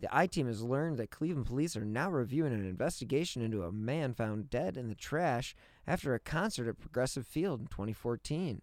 the 0.00 0.14
I 0.14 0.26
team 0.26 0.46
has 0.48 0.62
learned 0.62 0.98
that 0.98 1.10
Cleveland 1.10 1.46
police 1.46 1.76
are 1.76 1.84
now 1.84 2.10
reviewing 2.10 2.52
an 2.52 2.66
investigation 2.66 3.40
into 3.40 3.62
a 3.62 3.72
man 3.72 4.12
found 4.12 4.50
dead 4.50 4.76
in 4.76 4.88
the 4.88 4.94
trash 4.94 5.54
after 5.86 6.14
a 6.14 6.20
concert 6.20 6.68
at 6.68 6.78
Progressive 6.78 7.26
Field 7.26 7.60
in 7.60 7.66
2014. 7.68 8.60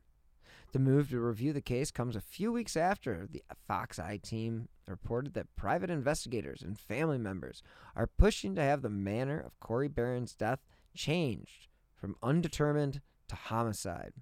The 0.72 0.80
move 0.80 1.10
to 1.10 1.20
review 1.20 1.52
the 1.52 1.62
case 1.62 1.92
comes 1.92 2.16
a 2.16 2.22
few 2.22 2.52
weeks 2.52 2.78
after 2.78 3.28
the 3.30 3.44
Fox 3.68 4.00
I 4.00 4.18
team 4.18 4.70
reported 4.88 5.34
that 5.34 5.54
private 5.58 5.90
investigators 5.90 6.62
and 6.62 6.80
family 6.80 7.18
members 7.18 7.62
are 7.94 8.08
pushing 8.08 8.56
to 8.56 8.62
have 8.62 8.82
the 8.82 8.90
manner 8.90 9.38
of 9.38 9.60
Corey 9.60 9.90
Barron's 9.90 10.34
death 10.34 10.60
changed 10.96 11.68
from 11.94 12.16
undetermined 12.24 13.02
to 13.28 13.36
homicide. 13.36 14.14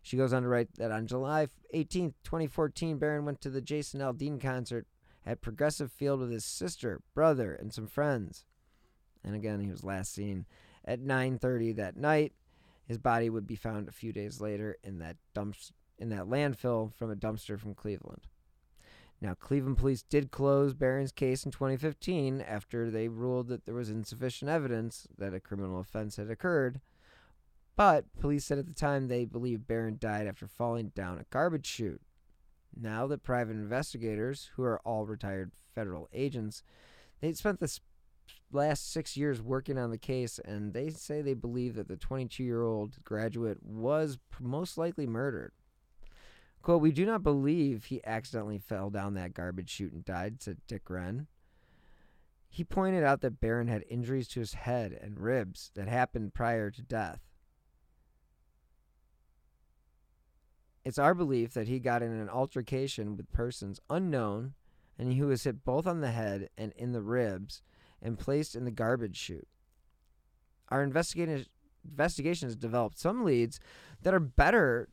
She 0.00 0.16
goes 0.16 0.32
on 0.32 0.42
to 0.42 0.48
write 0.48 0.76
that 0.76 0.92
on 0.92 1.08
July 1.08 1.48
18, 1.72 2.14
2014, 2.22 2.98
Barron 2.98 3.24
went 3.24 3.40
to 3.40 3.50
the 3.50 3.60
Jason 3.60 4.00
Aldean 4.00 4.40
concert 4.40 4.86
at 5.26 5.42
Progressive 5.42 5.90
Field 5.90 6.20
with 6.20 6.30
his 6.30 6.44
sister, 6.44 7.00
brother, 7.14 7.52
and 7.52 7.72
some 7.72 7.88
friends. 7.88 8.44
And 9.24 9.34
again, 9.34 9.60
he 9.60 9.70
was 9.70 9.82
last 9.82 10.14
seen 10.14 10.46
at 10.84 11.00
9:30 11.00 11.74
that 11.76 11.96
night 11.96 12.32
his 12.88 12.98
body 12.98 13.28
would 13.28 13.46
be 13.46 13.54
found 13.54 13.86
a 13.86 13.92
few 13.92 14.12
days 14.12 14.40
later 14.40 14.76
in 14.82 14.98
that 14.98 15.18
dumps 15.34 15.72
in 15.98 16.08
that 16.08 16.24
landfill 16.24 16.92
from 16.94 17.10
a 17.10 17.16
dumpster 17.16 17.58
from 17.58 17.74
Cleveland. 17.74 18.26
Now, 19.20 19.34
Cleveland 19.34 19.78
police 19.78 20.02
did 20.02 20.30
close 20.30 20.74
Barron's 20.74 21.10
case 21.10 21.44
in 21.44 21.50
2015 21.50 22.40
after 22.40 22.88
they 22.88 23.08
ruled 23.08 23.48
that 23.48 23.66
there 23.66 23.74
was 23.74 23.90
insufficient 23.90 24.48
evidence 24.48 25.08
that 25.18 25.34
a 25.34 25.40
criminal 25.40 25.80
offense 25.80 26.16
had 26.16 26.30
occurred. 26.30 26.80
But 27.74 28.06
police 28.20 28.44
said 28.44 28.58
at 28.58 28.66
the 28.66 28.74
time 28.74 29.08
they 29.08 29.24
believed 29.24 29.66
Barron 29.66 29.98
died 30.00 30.28
after 30.28 30.46
falling 30.46 30.92
down 30.94 31.18
a 31.18 31.26
garbage 31.30 31.66
chute. 31.66 32.00
Now 32.80 33.08
that 33.08 33.24
private 33.24 33.56
investigators, 33.56 34.50
who 34.54 34.62
are 34.62 34.80
all 34.84 35.04
retired 35.04 35.50
federal 35.74 36.08
agents, 36.12 36.62
they 37.20 37.32
spent 37.32 37.58
the 37.58 37.78
last 38.52 38.92
six 38.92 39.16
years 39.16 39.42
working 39.42 39.78
on 39.78 39.90
the 39.90 39.98
case, 39.98 40.38
and 40.44 40.72
they 40.72 40.90
say 40.90 41.20
they 41.20 41.34
believe 41.34 41.74
that 41.74 41.88
the 41.88 41.96
22 41.96 42.42
year 42.42 42.62
old 42.62 43.02
graduate 43.04 43.62
was 43.62 44.18
most 44.40 44.78
likely 44.78 45.06
murdered. 45.06 45.52
Quote, 46.62 46.80
We 46.80 46.92
do 46.92 47.06
not 47.06 47.22
believe 47.22 47.86
he 47.86 48.04
accidentally 48.04 48.58
fell 48.58 48.90
down 48.90 49.14
that 49.14 49.34
garbage 49.34 49.70
chute 49.70 49.92
and 49.92 50.04
died, 50.04 50.42
said 50.42 50.58
Dick 50.66 50.88
Wren. 50.88 51.26
He 52.48 52.64
pointed 52.64 53.04
out 53.04 53.20
that 53.20 53.40
Barron 53.40 53.68
had 53.68 53.84
injuries 53.88 54.28
to 54.28 54.40
his 54.40 54.54
head 54.54 54.92
and 54.92 55.20
ribs 55.20 55.70
that 55.74 55.86
happened 55.86 56.34
prior 56.34 56.70
to 56.70 56.82
death. 56.82 57.20
It's 60.84 60.98
our 60.98 61.14
belief 61.14 61.52
that 61.52 61.68
he 61.68 61.78
got 61.78 62.02
in 62.02 62.12
an 62.12 62.30
altercation 62.30 63.16
with 63.16 63.30
persons 63.30 63.80
unknown 63.90 64.54
and 64.98 65.12
he 65.12 65.22
was 65.22 65.44
hit 65.44 65.62
both 65.62 65.86
on 65.86 66.00
the 66.00 66.10
head 66.10 66.48
and 66.56 66.72
in 66.72 66.92
the 66.92 67.02
ribs 67.02 67.62
and 68.02 68.18
placed 68.18 68.54
in 68.54 68.64
the 68.64 68.70
garbage 68.70 69.16
chute. 69.16 69.48
Our 70.68 70.82
investigation 70.82 71.46
investigation 71.84 72.48
has 72.48 72.56
developed 72.56 72.98
some 72.98 73.24
leads 73.24 73.60
that 74.02 74.12
are 74.12 74.20
better 74.20 74.88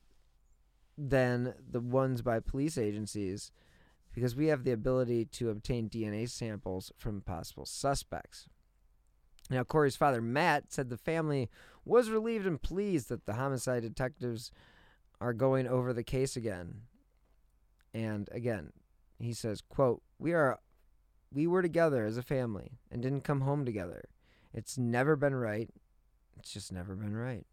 than 0.98 1.54
the 1.70 1.82
ones 1.82 2.22
by 2.22 2.40
police 2.40 2.78
agencies 2.78 3.52
because 4.14 4.36
we 4.36 4.48
have 4.48 4.64
the 4.64 4.72
ability 4.72 5.26
to 5.26 5.50
obtain 5.50 5.90
DNA 5.90 6.30
samples 6.30 6.92
from 6.98 7.22
possible 7.22 7.66
suspects. 7.66 8.48
Now, 9.50 9.64
Corey's 9.64 9.98
father, 9.98 10.22
Matt, 10.22 10.72
said 10.72 10.90
the 10.90 10.98
family 10.98 11.50
was 11.84 12.10
relieved 12.10 12.48
and 12.48 12.62
pleased 12.62 13.10
that 13.10 13.26
the 13.26 13.34
homicide 13.34 13.84
detectives 13.84 14.52
are 15.20 15.34
going 15.34 15.68
over 15.68 15.94
the 15.94 16.04
case 16.04 16.36
again. 16.36 16.82
And 17.94 18.30
again, 18.32 18.72
he 19.20 19.34
says, 19.34 19.62
quote, 19.62 20.02
"We 20.18 20.34
are 20.34 20.60
we 21.32 21.48
were 21.48 21.62
together 21.62 22.06
as 22.06 22.18
a 22.18 22.24
family 22.24 22.80
and 22.92 23.02
didn't 23.02 23.24
come 23.24 23.42
home 23.42 23.66
together. 23.66 24.06
It's 24.54 24.78
never 24.78 25.16
been 25.16 25.36
right. 25.36 25.70
It's 26.38 26.52
just 26.52 26.72
never 26.72 26.96
been 26.96 27.16
right." 27.16 27.46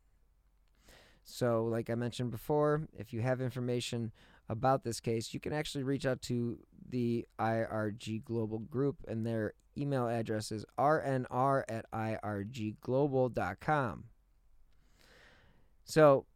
So, 1.25 1.65
like 1.65 1.89
I 1.89 1.95
mentioned 1.95 2.31
before, 2.31 2.89
if 2.97 3.13
you 3.13 3.23
have 3.23 3.41
information 3.41 4.13
about 4.49 4.85
this 4.85 5.01
case, 5.01 5.33
you 5.33 5.41
can 5.41 5.53
actually 5.53 5.85
reach 5.85 6.05
out 6.05 6.21
to 6.23 6.59
the 6.89 7.27
IRG 7.39 8.25
Global 8.25 8.59
Group, 8.59 9.05
and 9.07 9.25
their 9.25 9.55
email 9.79 10.09
address 10.09 10.53
is 10.53 10.67
rnr 10.79 11.65
at 11.69 11.91
irgglobal.com. 11.93 14.05
So, 15.85 16.27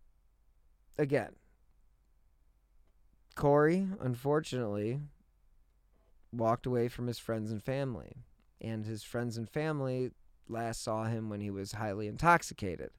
again, 0.99 1.33
Corey, 3.35 3.89
unfortunately, 4.01 5.01
walked 6.33 6.67
away 6.67 6.89
from 6.89 7.07
his 7.07 7.19
friends 7.19 7.51
and 7.51 7.63
family, 7.63 8.25
and 8.61 8.85
his 8.85 9.03
friends 9.03 9.37
and 9.37 9.49
family 9.49 10.11
last 10.49 10.83
saw 10.83 11.05
him 11.05 11.29
when 11.29 11.41
he 11.41 11.51
was 11.51 11.73
highly 11.73 12.07
intoxicated. 12.07 12.91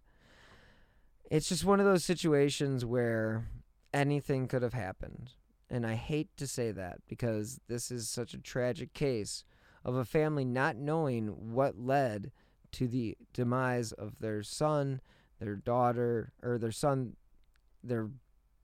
It's 1.29 1.49
just 1.49 1.65
one 1.65 1.79
of 1.79 1.85
those 1.85 2.05
situations 2.05 2.85
where 2.85 3.49
anything 3.93 4.47
could 4.47 4.61
have 4.61 4.73
happened. 4.73 5.31
And 5.69 5.85
I 5.85 5.95
hate 5.95 6.29
to 6.37 6.47
say 6.47 6.71
that 6.71 6.99
because 7.07 7.59
this 7.67 7.91
is 7.91 8.07
such 8.07 8.33
a 8.33 8.39
tragic 8.39 8.93
case 8.93 9.43
of 9.83 9.95
a 9.95 10.05
family 10.05 10.45
not 10.45 10.77
knowing 10.77 11.53
what 11.53 11.77
led 11.77 12.31
to 12.73 12.87
the 12.87 13.17
demise 13.33 13.91
of 13.91 14.19
their 14.19 14.43
son, 14.43 15.01
their 15.39 15.55
daughter, 15.55 16.31
or 16.41 16.57
their 16.57 16.71
son, 16.71 17.15
their 17.83 18.09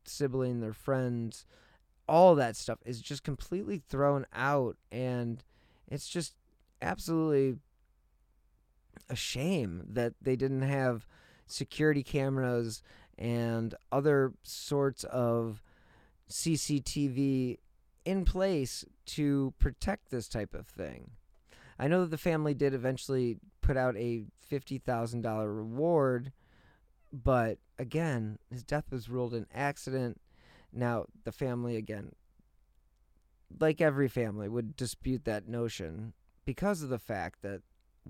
sibling, 0.05 0.59
their 0.59 0.73
friends. 0.73 1.45
All 2.07 2.35
that 2.35 2.55
stuff 2.55 2.79
is 2.85 3.01
just 3.01 3.23
completely 3.23 3.81
thrown 3.87 4.25
out. 4.33 4.77
And 4.91 5.43
it's 5.87 6.07
just 6.07 6.35
absolutely 6.81 7.57
a 9.09 9.15
shame 9.15 9.83
that 9.89 10.13
they 10.21 10.35
didn't 10.35 10.61
have 10.61 11.07
security 11.45 12.03
cameras 12.03 12.81
and 13.17 13.75
other 13.91 14.33
sorts 14.43 15.03
of 15.05 15.61
CCTV 16.29 17.57
in 18.05 18.25
place 18.25 18.83
to 19.05 19.53
protect 19.59 20.09
this 20.09 20.27
type 20.27 20.53
of 20.53 20.67
thing. 20.67 21.11
I 21.79 21.87
know 21.87 22.01
that 22.01 22.11
the 22.11 22.17
family 22.17 22.53
did 22.53 22.73
eventually 22.73 23.37
put 23.61 23.77
out 23.77 23.95
a 23.97 24.25
$50,000 24.51 25.45
reward, 25.45 26.31
but 27.11 27.57
again, 27.77 28.39
his 28.51 28.63
death 28.63 28.91
was 28.91 29.09
ruled 29.09 29.33
an 29.33 29.47
accident. 29.53 30.19
Now, 30.73 31.05
the 31.23 31.31
family, 31.31 31.75
again, 31.75 32.13
like 33.59 33.79
every 33.79 34.07
family, 34.07 34.49
would 34.49 34.75
dispute 34.75 35.25
that 35.25 35.47
notion 35.47 36.13
because 36.45 36.81
of 36.81 36.89
the 36.89 36.99
fact 36.99 37.41
that 37.43 37.61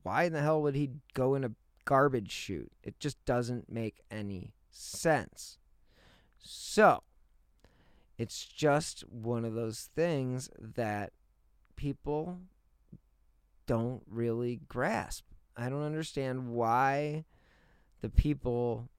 why 0.01 0.23
in 0.23 0.33
the 0.33 0.41
hell 0.41 0.61
would 0.61 0.75
he 0.75 0.91
go 1.13 1.35
in 1.35 1.43
a 1.43 1.51
garbage 1.85 2.31
chute? 2.31 2.71
It 2.83 2.99
just 2.99 3.23
doesn't 3.25 3.71
make 3.71 4.01
any 4.09 4.53
sense. 4.71 5.57
So, 6.39 7.03
it's 8.17 8.45
just 8.45 9.01
one 9.09 9.45
of 9.45 9.53
those 9.53 9.89
things 9.95 10.49
that 10.59 11.11
people 11.75 12.39
don't 13.65 14.03
really 14.09 14.61
grasp. 14.67 15.25
I 15.55 15.69
don't 15.69 15.83
understand 15.83 16.49
why 16.49 17.25
the 18.01 18.09
people 18.09 18.89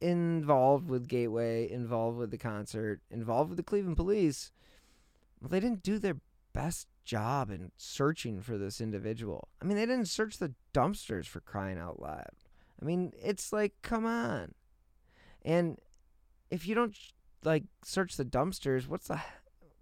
involved 0.00 0.88
with 0.88 1.08
Gateway, 1.08 1.70
involved 1.70 2.18
with 2.18 2.30
the 2.30 2.38
concert, 2.38 3.00
involved 3.10 3.50
with 3.50 3.56
the 3.56 3.62
Cleveland 3.62 3.96
police, 3.96 4.52
well, 5.40 5.48
they 5.48 5.60
didn't 5.60 5.82
do 5.82 5.98
their 5.98 6.18
best 6.52 6.88
job 7.04 7.50
in 7.50 7.72
searching 7.76 8.40
for 8.40 8.58
this 8.58 8.80
individual. 8.80 9.48
I 9.60 9.64
mean, 9.64 9.76
they 9.76 9.86
didn't 9.86 10.08
search 10.08 10.38
the 10.38 10.54
dumpsters 10.74 11.26
for 11.26 11.40
crying 11.40 11.78
out 11.78 12.00
loud. 12.00 12.30
I 12.80 12.84
mean, 12.84 13.12
it's 13.20 13.52
like, 13.52 13.74
come 13.82 14.06
on. 14.06 14.54
And 15.42 15.78
if 16.50 16.66
you 16.66 16.74
don't 16.74 16.96
like 17.44 17.64
search 17.84 18.16
the 18.16 18.24
dumpsters, 18.24 18.88
what's 18.88 19.08
the 19.08 19.20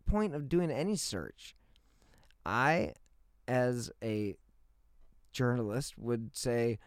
point 0.07 0.35
of 0.35 0.49
doing 0.49 0.71
any 0.71 0.97
search? 0.97 1.55
I, 2.45 2.93
as 3.49 3.91
a 4.03 4.37
journalist, 5.33 5.99
would 5.99 6.37
say 6.37 6.79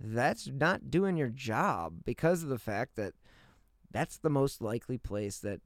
that's 0.00 0.46
not 0.46 0.90
doing 0.90 1.16
your 1.16 1.28
job 1.28 2.04
because 2.04 2.42
of 2.42 2.48
the 2.48 2.58
fact 2.58 2.96
that 2.96 3.14
that's 3.90 4.18
the 4.18 4.30
most 4.30 4.62
likely 4.62 4.98
place 4.98 5.38
that 5.38 5.60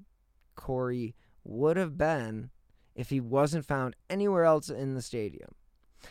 Corey 0.54 1.14
would 1.44 1.76
have 1.76 1.98
been 1.98 2.50
if 2.94 3.10
he 3.10 3.20
wasn't 3.20 3.66
found 3.66 3.96
anywhere 4.08 4.44
else 4.44 4.68
in 4.68 4.94
the 4.94 5.02
stadium. 5.02 5.50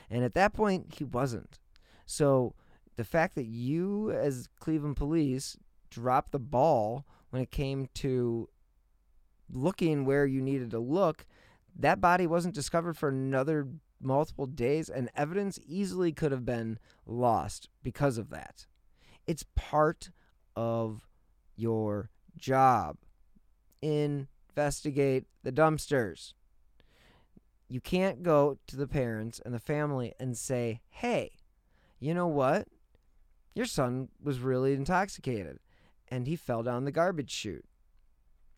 And 0.09 0.23
at 0.23 0.33
that 0.33 0.53
point, 0.53 0.95
he 0.97 1.03
wasn't. 1.03 1.59
So 2.05 2.55
the 2.97 3.03
fact 3.03 3.35
that 3.35 3.45
you, 3.45 4.11
as 4.11 4.49
Cleveland 4.59 4.97
police, 4.97 5.57
dropped 5.89 6.31
the 6.31 6.39
ball 6.39 7.05
when 7.29 7.41
it 7.41 7.51
came 7.51 7.87
to 7.95 8.49
looking 9.49 10.05
where 10.05 10.25
you 10.25 10.41
needed 10.41 10.71
to 10.71 10.79
look, 10.79 11.25
that 11.77 12.01
body 12.01 12.27
wasn't 12.27 12.55
discovered 12.55 12.97
for 12.97 13.09
another 13.09 13.67
multiple 14.03 14.45
days, 14.45 14.89
and 14.89 15.09
evidence 15.15 15.59
easily 15.65 16.11
could 16.11 16.31
have 16.31 16.45
been 16.45 16.79
lost 17.05 17.69
because 17.83 18.17
of 18.17 18.29
that. 18.29 18.65
It's 19.27 19.45
part 19.55 20.11
of 20.55 21.07
your 21.55 22.09
job. 22.37 22.97
Investigate 23.81 25.25
the 25.43 25.51
dumpsters. 25.51 26.33
You 27.67 27.79
can't 27.79 28.23
go 28.23 28.57
to 28.67 28.75
the 28.75 28.87
parents 28.87 29.39
and 29.43 29.53
the 29.53 29.59
family 29.59 30.13
and 30.19 30.37
say, 30.37 30.81
hey, 30.89 31.31
you 31.99 32.13
know 32.13 32.27
what? 32.27 32.67
Your 33.53 33.65
son 33.65 34.09
was 34.21 34.39
really 34.39 34.73
intoxicated 34.73 35.59
and 36.09 36.27
he 36.27 36.35
fell 36.35 36.63
down 36.63 36.83
the 36.83 36.91
garbage 36.91 37.31
chute. 37.31 37.65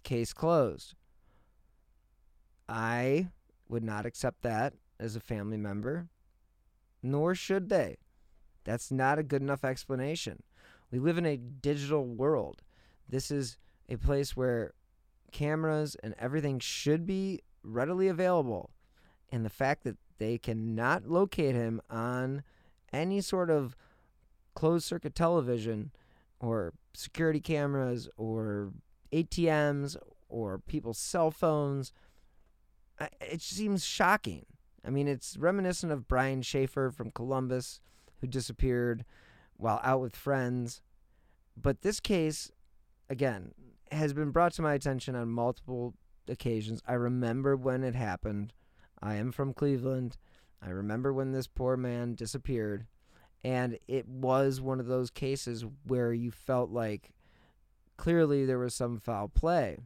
Case 0.03 0.34
closed. 0.34 0.95
I 2.67 3.27
would 3.69 3.84
not 3.84 4.06
accept 4.06 4.41
that 4.41 4.73
as 5.03 5.15
a 5.15 5.19
family 5.19 5.57
member, 5.57 6.07
nor 7.01 7.35
should 7.35 7.69
they. 7.69 7.97
That's 8.63 8.89
not 8.89 9.19
a 9.19 9.23
good 9.23 9.41
enough 9.41 9.65
explanation. 9.65 10.41
We 10.89 10.99
live 10.99 11.17
in 11.17 11.25
a 11.25 11.37
digital 11.37 12.05
world. 12.05 12.61
This 13.09 13.29
is 13.29 13.57
a 13.89 13.97
place 13.97 14.37
where 14.37 14.73
cameras 15.31 15.97
and 16.01 16.15
everything 16.17 16.59
should 16.59 17.05
be 17.05 17.41
readily 17.63 18.07
available. 18.07 18.71
And 19.31 19.43
the 19.43 19.49
fact 19.49 19.83
that 19.83 19.97
they 20.19 20.37
cannot 20.37 21.07
locate 21.07 21.55
him 21.55 21.81
on 21.89 22.43
any 22.93 23.19
sort 23.19 23.49
of 23.49 23.75
closed 24.53 24.85
circuit 24.85 25.15
television 25.15 25.91
or 26.39 26.73
security 26.93 27.39
cameras 27.39 28.07
or 28.15 28.71
ATMs 29.11 29.97
or 30.29 30.59
people's 30.59 30.97
cell 30.97 31.31
phones. 31.31 31.91
It 33.19 33.41
seems 33.41 33.83
shocking. 33.83 34.45
I 34.86 34.89
mean, 34.89 35.08
it's 35.08 35.38
reminiscent 35.38 35.91
of 35.91 36.08
Brian 36.08 36.41
Shaffer 36.41 36.91
from 36.91 37.12
Columbus, 37.12 37.80
who 38.19 38.28
disappeared 38.28 39.06
while 39.58 39.80
out 39.84 40.02
with 40.02 40.15
friends. 40.15 40.82
But 41.56 41.82
this 41.82 42.00
case, 42.00 42.52
again, 43.10 43.54
has 43.91 44.13
been 44.13 44.32
brought 44.32 44.54
to 44.54 44.62
my 44.62 44.74
attention 44.74 45.15
on 45.15 45.30
multiple 45.30 45.93
occasions. 46.28 46.82
I 46.88 46.93
remember 46.93 47.56
when 47.56 47.84
it 47.84 47.96
happened. 47.96 48.54
I 49.02 49.15
am 49.15 49.32
from 49.32 49.54
Cleveland. 49.54 50.17
I 50.62 50.69
remember 50.69 51.13
when 51.13 51.32
this 51.32 51.48
poor 51.48 51.78
man 51.78 52.15
disappeared. 52.15 52.86
And 53.43 53.78
it 53.88 54.08
was 54.08 54.62
one 54.62 54.80
of 54.80 54.88
those 54.88 55.10
cases 55.10 55.65
where 55.86 56.13
you 56.13 56.32
felt 56.32 56.69
like 56.69 57.12
clearly 57.98 58.46
there 58.46 58.60
was 58.60 58.74
some 58.74 59.00
foul 59.00 59.28
play. 59.28 59.78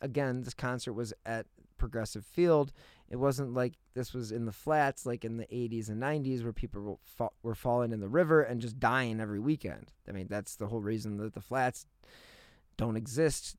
Again, 0.00 0.42
this 0.42 0.54
concert 0.54 0.92
was 0.92 1.12
at 1.26 1.46
Progressive 1.80 2.24
Field. 2.24 2.72
It 3.08 3.16
wasn't 3.16 3.54
like 3.54 3.74
this 3.94 4.14
was 4.14 4.30
in 4.30 4.44
the 4.44 4.52
flats 4.52 5.04
like 5.04 5.24
in 5.24 5.36
the 5.36 5.46
80s 5.46 5.88
and 5.88 6.00
90s 6.00 6.44
where 6.44 6.52
people 6.52 6.80
were, 6.82 6.96
fa- 7.02 7.34
were 7.42 7.56
falling 7.56 7.92
in 7.92 8.00
the 8.00 8.08
river 8.08 8.42
and 8.42 8.60
just 8.60 8.78
dying 8.78 9.20
every 9.20 9.40
weekend. 9.40 9.92
I 10.08 10.12
mean, 10.12 10.28
that's 10.30 10.54
the 10.54 10.68
whole 10.68 10.80
reason 10.80 11.16
that 11.16 11.34
the 11.34 11.40
flats 11.40 11.86
don't 12.76 12.96
exist 12.96 13.56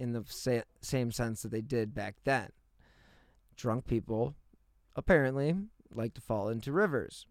in 0.00 0.12
the 0.12 0.24
sa- 0.26 0.62
same 0.80 1.12
sense 1.12 1.42
that 1.42 1.52
they 1.52 1.60
did 1.60 1.94
back 1.94 2.16
then. 2.24 2.48
Drunk 3.54 3.86
people 3.86 4.34
apparently 4.96 5.54
like 5.94 6.14
to 6.14 6.20
fall 6.20 6.48
into 6.48 6.72
rivers 6.72 7.26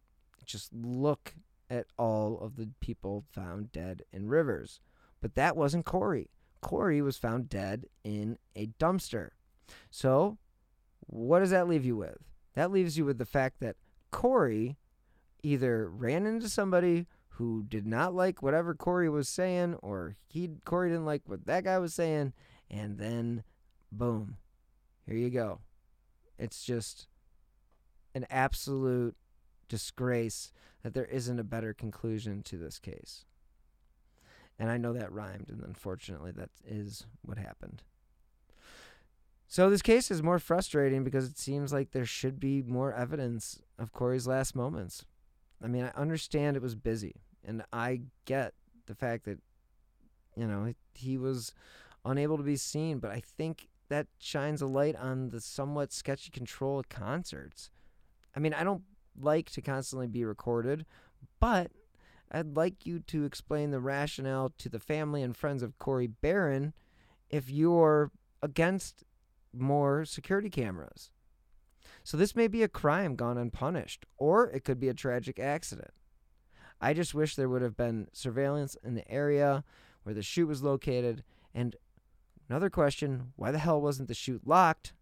just 0.49 0.73
look 0.73 1.35
at 1.69 1.85
all 1.97 2.39
of 2.39 2.55
the 2.55 2.69
people 2.79 3.23
found 3.31 3.71
dead 3.71 4.01
in 4.11 4.27
rivers. 4.27 4.81
But 5.21 5.35
that 5.35 5.55
wasn't 5.55 5.85
Corey. 5.85 6.31
Corey 6.61 7.01
was 7.01 7.17
found 7.17 7.49
dead 7.49 7.85
in 8.03 8.37
a 8.55 8.67
dumpster. 8.79 9.29
So, 9.89 10.37
what 11.07 11.39
does 11.39 11.51
that 11.51 11.67
leave 11.67 11.85
you 11.85 11.95
with? 11.95 12.17
That 12.55 12.71
leaves 12.71 12.97
you 12.97 13.05
with 13.05 13.17
the 13.17 13.25
fact 13.25 13.59
that 13.59 13.75
Corey 14.11 14.77
either 15.43 15.89
ran 15.89 16.25
into 16.25 16.49
somebody 16.49 17.07
who 17.29 17.63
did 17.63 17.85
not 17.87 18.13
like 18.13 18.41
whatever 18.41 18.75
Corey 18.75 19.09
was 19.09 19.29
saying, 19.29 19.75
or 19.75 20.15
he 20.27 20.49
Corey 20.65 20.89
didn't 20.89 21.05
like 21.05 21.21
what 21.25 21.45
that 21.45 21.63
guy 21.63 21.77
was 21.77 21.93
saying, 21.93 22.33
and 22.69 22.97
then 22.97 23.43
boom, 23.91 24.37
here 25.05 25.15
you 25.15 25.29
go. 25.29 25.59
It's 26.37 26.63
just 26.63 27.07
an 28.13 28.25
absolute 28.29 29.15
disgrace 29.67 30.51
that 30.83 30.93
there 30.93 31.05
isn't 31.05 31.39
a 31.39 31.43
better 31.43 31.73
conclusion 31.73 32.43
to 32.43 32.57
this 32.57 32.79
case. 32.79 33.25
And 34.57 34.69
I 34.69 34.77
know 34.77 34.93
that 34.93 35.11
rhymed, 35.11 35.49
and 35.49 35.63
unfortunately, 35.63 36.31
that 36.31 36.49
is 36.65 37.05
what 37.21 37.37
happened. 37.37 37.83
So 39.51 39.67
this 39.71 39.81
case 39.81 40.11
is 40.11 40.21
more 40.21 40.37
frustrating 40.37 41.03
because 41.03 41.25
it 41.25 41.39
seems 41.39 41.73
like 41.73 41.89
there 41.89 42.05
should 42.05 42.39
be 42.39 42.61
more 42.61 42.93
evidence 42.93 43.59
of 43.79 43.91
Corey's 43.91 44.27
last 44.27 44.55
moments. 44.55 45.05
I 45.61 45.65
mean, 45.65 45.83
I 45.83 45.99
understand 45.99 46.55
it 46.55 46.61
was 46.61 46.75
busy, 46.75 47.15
and 47.43 47.63
I 47.73 48.01
get 48.25 48.53
the 48.85 48.93
fact 48.93 49.25
that, 49.25 49.39
you 50.37 50.45
know, 50.45 50.71
he 50.93 51.17
was 51.17 51.51
unable 52.05 52.37
to 52.37 52.43
be 52.43 52.57
seen, 52.57 52.99
but 52.99 53.09
I 53.09 53.23
think 53.25 53.69
that 53.89 54.05
shines 54.19 54.61
a 54.61 54.67
light 54.67 54.95
on 54.95 55.29
the 55.29 55.41
somewhat 55.41 55.91
sketchy 55.91 56.29
control 56.29 56.77
of 56.77 56.87
concerts. 56.87 57.71
I 58.35 58.39
mean, 58.39 58.53
I 58.53 58.63
don't 58.63 58.83
like 59.19 59.49
to 59.53 59.61
constantly 59.63 60.05
be 60.05 60.23
recorded, 60.23 60.85
but 61.39 61.71
I'd 62.31 62.55
like 62.55 62.85
you 62.85 62.99
to 62.99 63.25
explain 63.25 63.71
the 63.71 63.79
rationale 63.79 64.53
to 64.59 64.69
the 64.69 64.79
family 64.79 65.23
and 65.23 65.35
friends 65.35 65.63
of 65.63 65.79
Corey 65.79 66.05
Barron 66.05 66.75
if 67.31 67.49
you're 67.49 68.11
against 68.43 69.03
more 69.53 70.05
security 70.05 70.49
cameras. 70.49 71.11
So 72.03 72.17
this 72.17 72.35
may 72.35 72.47
be 72.47 72.63
a 72.63 72.67
crime 72.67 73.15
gone 73.15 73.37
unpunished, 73.37 74.05
or 74.17 74.49
it 74.49 74.63
could 74.63 74.79
be 74.79 74.89
a 74.89 74.93
tragic 74.93 75.39
accident. 75.39 75.91
I 76.81 76.93
just 76.93 77.13
wish 77.13 77.35
there 77.35 77.49
would 77.49 77.61
have 77.61 77.75
been 77.75 78.07
surveillance 78.13 78.77
in 78.83 78.95
the 78.95 79.09
area 79.11 79.63
where 80.03 80.15
the 80.15 80.23
chute 80.23 80.47
was 80.47 80.63
located. 80.63 81.23
And 81.53 81.75
another 82.49 82.69
question 82.69 83.33
why 83.35 83.51
the 83.51 83.59
hell 83.59 83.81
wasn't 83.81 84.07
the 84.07 84.13
chute 84.13 84.47
locked? 84.47 84.93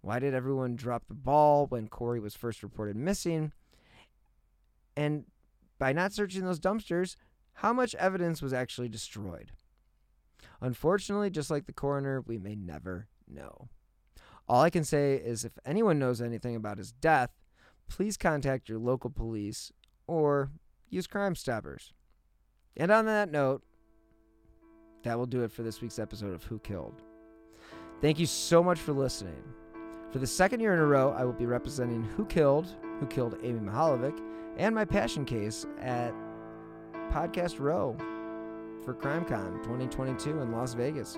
Why 0.00 0.18
did 0.18 0.32
everyone 0.32 0.76
drop 0.76 1.06
the 1.08 1.14
ball 1.14 1.66
when 1.66 1.88
Corey 1.88 2.20
was 2.20 2.34
first 2.34 2.62
reported 2.62 2.96
missing? 2.96 3.52
And 4.96 5.24
by 5.78 5.92
not 5.92 6.12
searching 6.12 6.44
those 6.44 6.60
dumpsters, 6.60 7.16
how 7.54 7.72
much 7.72 7.94
evidence 7.96 8.40
was 8.40 8.54
actually 8.54 8.88
destroyed? 8.88 9.52
Unfortunately, 10.62 11.30
just 11.30 11.50
like 11.50 11.66
the 11.66 11.72
coroner, 11.72 12.22
we 12.22 12.38
may 12.38 12.54
never 12.54 13.08
know. 13.28 13.68
All 14.50 14.62
I 14.62 14.70
can 14.70 14.82
say 14.82 15.14
is 15.14 15.44
if 15.44 15.52
anyone 15.64 16.00
knows 16.00 16.20
anything 16.20 16.56
about 16.56 16.78
his 16.78 16.90
death, 16.90 17.30
please 17.88 18.16
contact 18.16 18.68
your 18.68 18.80
local 18.80 19.08
police 19.08 19.70
or 20.08 20.50
use 20.88 21.06
Crime 21.06 21.36
Stoppers. 21.36 21.92
And 22.76 22.90
on 22.90 23.06
that 23.06 23.30
note, 23.30 23.62
that 25.04 25.16
will 25.16 25.26
do 25.26 25.44
it 25.44 25.52
for 25.52 25.62
this 25.62 25.80
week's 25.80 26.00
episode 26.00 26.34
of 26.34 26.42
Who 26.42 26.58
Killed. 26.58 27.00
Thank 28.00 28.18
you 28.18 28.26
so 28.26 28.60
much 28.60 28.80
for 28.80 28.92
listening. 28.92 29.40
For 30.10 30.18
the 30.18 30.26
second 30.26 30.58
year 30.58 30.74
in 30.74 30.80
a 30.80 30.86
row, 30.86 31.14
I 31.16 31.24
will 31.24 31.32
be 31.32 31.46
representing 31.46 32.02
Who 32.02 32.24
Killed, 32.24 32.74
Who 32.98 33.06
Killed 33.06 33.38
Amy 33.44 33.60
Mihaljevic, 33.60 34.20
and 34.56 34.74
my 34.74 34.84
passion 34.84 35.24
case 35.24 35.64
at 35.80 36.12
Podcast 37.12 37.60
Row 37.60 37.96
for 38.84 38.94
CrimeCon 38.94 39.62
2022 39.62 40.40
in 40.40 40.50
Las 40.50 40.74
Vegas. 40.74 41.16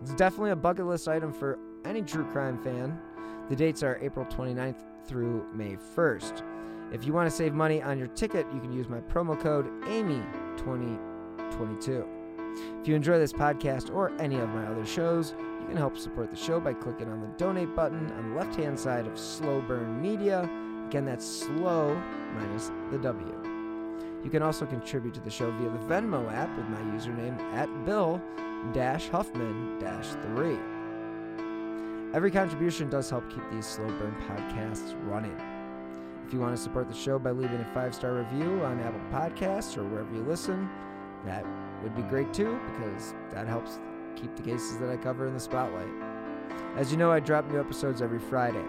It's 0.00 0.14
definitely 0.14 0.52
a 0.52 0.56
bucket 0.56 0.86
list 0.86 1.06
item 1.06 1.34
for 1.34 1.58
any 1.84 2.02
true 2.02 2.24
crime 2.26 2.62
fan. 2.62 2.96
The 3.48 3.56
dates 3.56 3.82
are 3.82 3.98
April 4.00 4.24
29th 4.26 4.84
through 5.06 5.46
May 5.52 5.76
1st. 5.96 6.44
If 6.92 7.04
you 7.06 7.12
want 7.12 7.28
to 7.30 7.36
save 7.36 7.54
money 7.54 7.80
on 7.82 7.98
your 7.98 8.08
ticket, 8.08 8.46
you 8.52 8.58
can 8.60 8.72
use 8.72 8.88
my 8.88 8.98
promo 9.00 9.40
code 9.40 9.66
AMY2022. 9.82 12.06
If 12.80 12.88
you 12.88 12.96
enjoy 12.96 13.18
this 13.18 13.32
podcast 13.32 13.94
or 13.94 14.10
any 14.20 14.38
of 14.38 14.48
my 14.50 14.66
other 14.66 14.84
shows, 14.84 15.34
you 15.60 15.66
can 15.66 15.76
help 15.76 15.96
support 15.96 16.30
the 16.30 16.36
show 16.36 16.58
by 16.58 16.74
clicking 16.74 17.08
on 17.08 17.20
the 17.20 17.28
donate 17.38 17.76
button 17.76 18.10
on 18.12 18.30
the 18.30 18.36
left 18.36 18.56
hand 18.56 18.76
side 18.78 19.06
of 19.06 19.18
Slo 19.18 19.60
Burn 19.60 20.02
Media. 20.02 20.50
Again, 20.88 21.04
that's 21.04 21.26
slow 21.26 21.94
minus 22.34 22.72
the 22.90 22.98
W. 22.98 23.36
You 24.24 24.30
can 24.30 24.42
also 24.42 24.66
contribute 24.66 25.14
to 25.14 25.20
the 25.20 25.30
show 25.30 25.52
via 25.52 25.70
the 25.70 25.78
Venmo 25.78 26.28
app 26.32 26.54
with 26.56 26.68
my 26.68 26.80
username 26.96 27.38
at 27.54 27.68
Bill 27.84 28.20
Huffman 28.74 29.78
3. 29.80 30.79
Every 32.12 32.32
contribution 32.32 32.90
does 32.90 33.08
help 33.08 33.30
keep 33.30 33.48
these 33.52 33.66
slow 33.66 33.86
burn 33.86 34.16
podcasts 34.26 34.96
running. 35.08 35.36
If 36.26 36.32
you 36.32 36.40
want 36.40 36.56
to 36.56 36.60
support 36.60 36.88
the 36.88 36.94
show 36.94 37.20
by 37.20 37.30
leaving 37.30 37.60
a 37.60 37.70
five 37.72 37.94
star 37.94 38.14
review 38.14 38.64
on 38.64 38.80
Apple 38.80 39.00
Podcasts 39.12 39.78
or 39.78 39.84
wherever 39.84 40.12
you 40.12 40.22
listen, 40.22 40.68
that 41.24 41.44
would 41.84 41.94
be 41.94 42.02
great 42.02 42.34
too 42.34 42.58
because 42.72 43.14
that 43.30 43.46
helps 43.46 43.78
keep 44.16 44.34
the 44.34 44.42
cases 44.42 44.78
that 44.78 44.90
I 44.90 44.96
cover 44.96 45.28
in 45.28 45.34
the 45.34 45.40
spotlight. 45.40 45.88
As 46.76 46.90
you 46.90 46.98
know, 46.98 47.12
I 47.12 47.20
drop 47.20 47.48
new 47.48 47.60
episodes 47.60 48.02
every 48.02 48.18
Friday. 48.18 48.64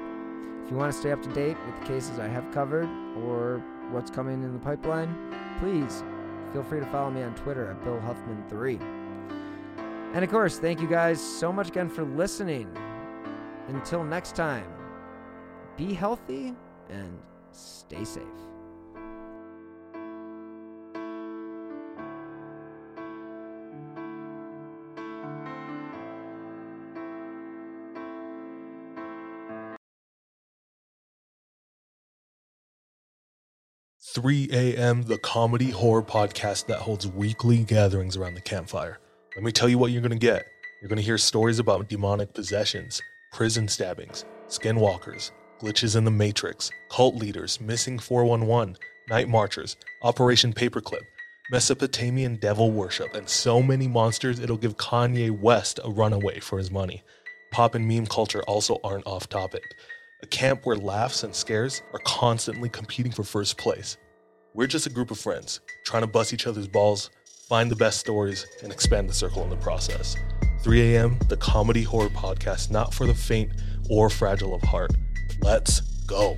If 0.63 0.69
you 0.69 0.77
want 0.77 0.93
to 0.93 0.97
stay 0.99 1.11
up 1.11 1.23
to 1.23 1.29
date 1.29 1.57
with 1.65 1.79
the 1.79 1.87
cases 1.87 2.19
I 2.19 2.27
have 2.27 2.51
covered 2.51 2.89
or 3.25 3.63
what's 3.89 4.11
coming 4.11 4.43
in 4.43 4.53
the 4.53 4.59
pipeline, 4.59 5.15
please 5.59 6.03
feel 6.53 6.63
free 6.63 6.79
to 6.79 6.85
follow 6.87 7.09
me 7.09 7.23
on 7.23 7.33
Twitter 7.33 7.71
at 7.71 7.83
Bill 7.83 7.99
Huffman3. 7.99 8.79
And 10.13 10.23
of 10.23 10.29
course, 10.29 10.59
thank 10.59 10.79
you 10.79 10.87
guys 10.87 11.19
so 11.19 11.51
much 11.51 11.69
again 11.69 11.89
for 11.89 12.03
listening. 12.03 12.69
Until 13.67 14.03
next 14.03 14.35
time, 14.35 14.67
be 15.77 15.93
healthy 15.93 16.53
and 16.89 17.17
stay 17.51 18.03
safe. 18.03 18.23
Three 34.13 34.49
AM, 34.51 35.03
the 35.03 35.17
comedy 35.19 35.69
horror 35.69 36.01
podcast 36.01 36.65
that 36.65 36.79
holds 36.79 37.07
weekly 37.07 37.63
gatherings 37.63 38.17
around 38.17 38.33
the 38.33 38.41
campfire. 38.41 38.99
Let 39.35 39.43
me 39.43 39.51
tell 39.53 39.69
you 39.69 39.77
what 39.77 39.91
you're 39.91 40.01
gonna 40.01 40.15
get. 40.15 40.45
You're 40.81 40.89
gonna 40.89 41.01
hear 41.01 41.17
stories 41.17 41.59
about 41.59 41.87
demonic 41.87 42.33
possessions 42.33 43.01
prison 43.31 43.67
stabbings, 43.67 44.25
skinwalkers, 44.49 45.31
glitches 45.59 45.95
in 45.95 46.03
the 46.03 46.11
Matrix, 46.11 46.69
cult 46.89 47.15
leaders, 47.15 47.61
missing 47.61 47.97
411, 47.97 48.77
night 49.09 49.29
marchers, 49.29 49.77
Operation 50.01 50.51
Paperclip, 50.51 51.03
Mesopotamian 51.49 52.35
devil 52.35 52.71
worship, 52.71 53.13
and 53.13 53.27
so 53.27 53.61
many 53.61 53.87
monsters 53.87 54.39
it'll 54.39 54.57
give 54.57 54.77
Kanye 54.77 55.31
West 55.31 55.79
a 55.83 55.89
runaway 55.89 56.39
for 56.39 56.57
his 56.57 56.71
money. 56.71 57.03
Pop 57.51 57.75
and 57.75 57.87
meme 57.87 58.05
culture 58.05 58.43
also 58.43 58.77
aren't 58.83 59.07
off 59.07 59.29
topic. 59.29 59.63
A 60.23 60.27
camp 60.27 60.65
where 60.65 60.75
laughs 60.75 61.23
and 61.23 61.33
scares 61.33 61.81
are 61.93 61.99
constantly 62.05 62.69
competing 62.69 63.11
for 63.11 63.23
first 63.23 63.57
place. 63.57 63.97
We're 64.53 64.67
just 64.67 64.87
a 64.87 64.91
group 64.91 65.09
of 65.09 65.19
friends 65.19 65.61
trying 65.85 66.03
to 66.03 66.07
bust 66.07 66.33
each 66.33 66.47
other's 66.47 66.67
balls, 66.67 67.09
find 67.47 67.71
the 67.71 67.75
best 67.75 67.99
stories, 67.99 68.45
and 68.61 68.71
expand 68.71 69.09
the 69.09 69.13
circle 69.13 69.43
in 69.43 69.49
the 69.49 69.55
process. 69.57 70.15
3 70.61 70.95
a.m., 70.95 71.17
the 71.27 71.37
comedy 71.37 71.83
horror 71.83 72.09
podcast, 72.09 72.69
not 72.69 72.93
for 72.93 73.07
the 73.07 73.13
faint 73.13 73.51
or 73.89 74.09
fragile 74.09 74.53
of 74.53 74.61
heart. 74.61 74.91
Let's 75.41 75.81
go. 76.05 76.37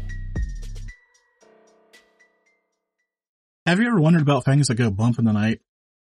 Have 3.66 3.80
you 3.80 3.88
ever 3.88 4.00
wondered 4.00 4.22
about 4.22 4.46
things 4.46 4.68
that 4.68 4.76
go 4.76 4.90
bump 4.90 5.20
in 5.20 5.26
the 5.26 5.34
night, 5.34 5.62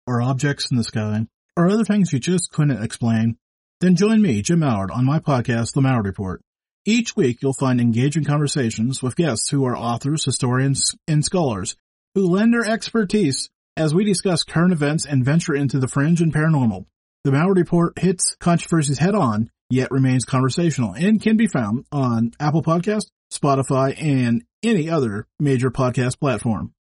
or 0.08 0.21
objects 0.21 0.69
in 0.69 0.77
the 0.77 0.83
sky, 0.83 1.27
or 1.56 1.69
other 1.69 1.83
things 1.83 2.13
you 2.13 2.19
just 2.19 2.52
couldn't 2.52 2.83
explain? 2.83 3.38
Then 3.81 3.96
join 3.96 4.21
me, 4.21 4.42
Jim 4.42 4.60
Malliard, 4.60 4.92
on 4.92 5.06
my 5.06 5.19
podcast, 5.19 5.73
The 5.73 5.81
Malliard 5.81 6.06
Report. 6.06 6.42
Each 6.85 7.15
week, 7.15 7.42
you'll 7.42 7.54
find 7.54 7.79
engaging 7.79 8.25
conversations 8.25 9.02
with 9.02 9.15
guests 9.15 9.50
who 9.50 9.65
are 9.65 9.75
authors, 9.75 10.25
historians, 10.25 10.96
and 11.08 11.23
scholars 11.23 11.75
who 12.13 12.27
lend 12.27 12.54
their 12.54 12.65
expertise 12.65 13.50
as 13.75 13.94
we 13.94 14.04
discuss 14.04 14.44
current 14.44 14.73
events 14.73 15.06
and 15.06 15.25
venture 15.25 15.56
into 15.56 15.79
the 15.79 15.88
fringe 15.88 16.21
and 16.21 16.33
paranormal. 16.33 16.85
The 17.24 17.32
Malliard 17.32 17.56
Report 17.56 17.98
hits 17.98 18.36
controversies 18.42 19.00
head 19.00 19.15
on, 19.15 19.50
yet 19.69 19.92
remains 19.92 20.26
conversational 20.26 20.92
and 20.92 21.21
can 21.21 21.38
be 21.38 21.48
found 21.48 21.86
on 21.90 22.32
Apple 22.38 22.62
Podcast, 22.62 23.06
Spotify, 23.34 23.96
and 23.98 24.44
any 24.62 24.90
other 24.90 25.26
major 25.40 25.71
podcast 25.71 26.19
platform. 26.19 26.74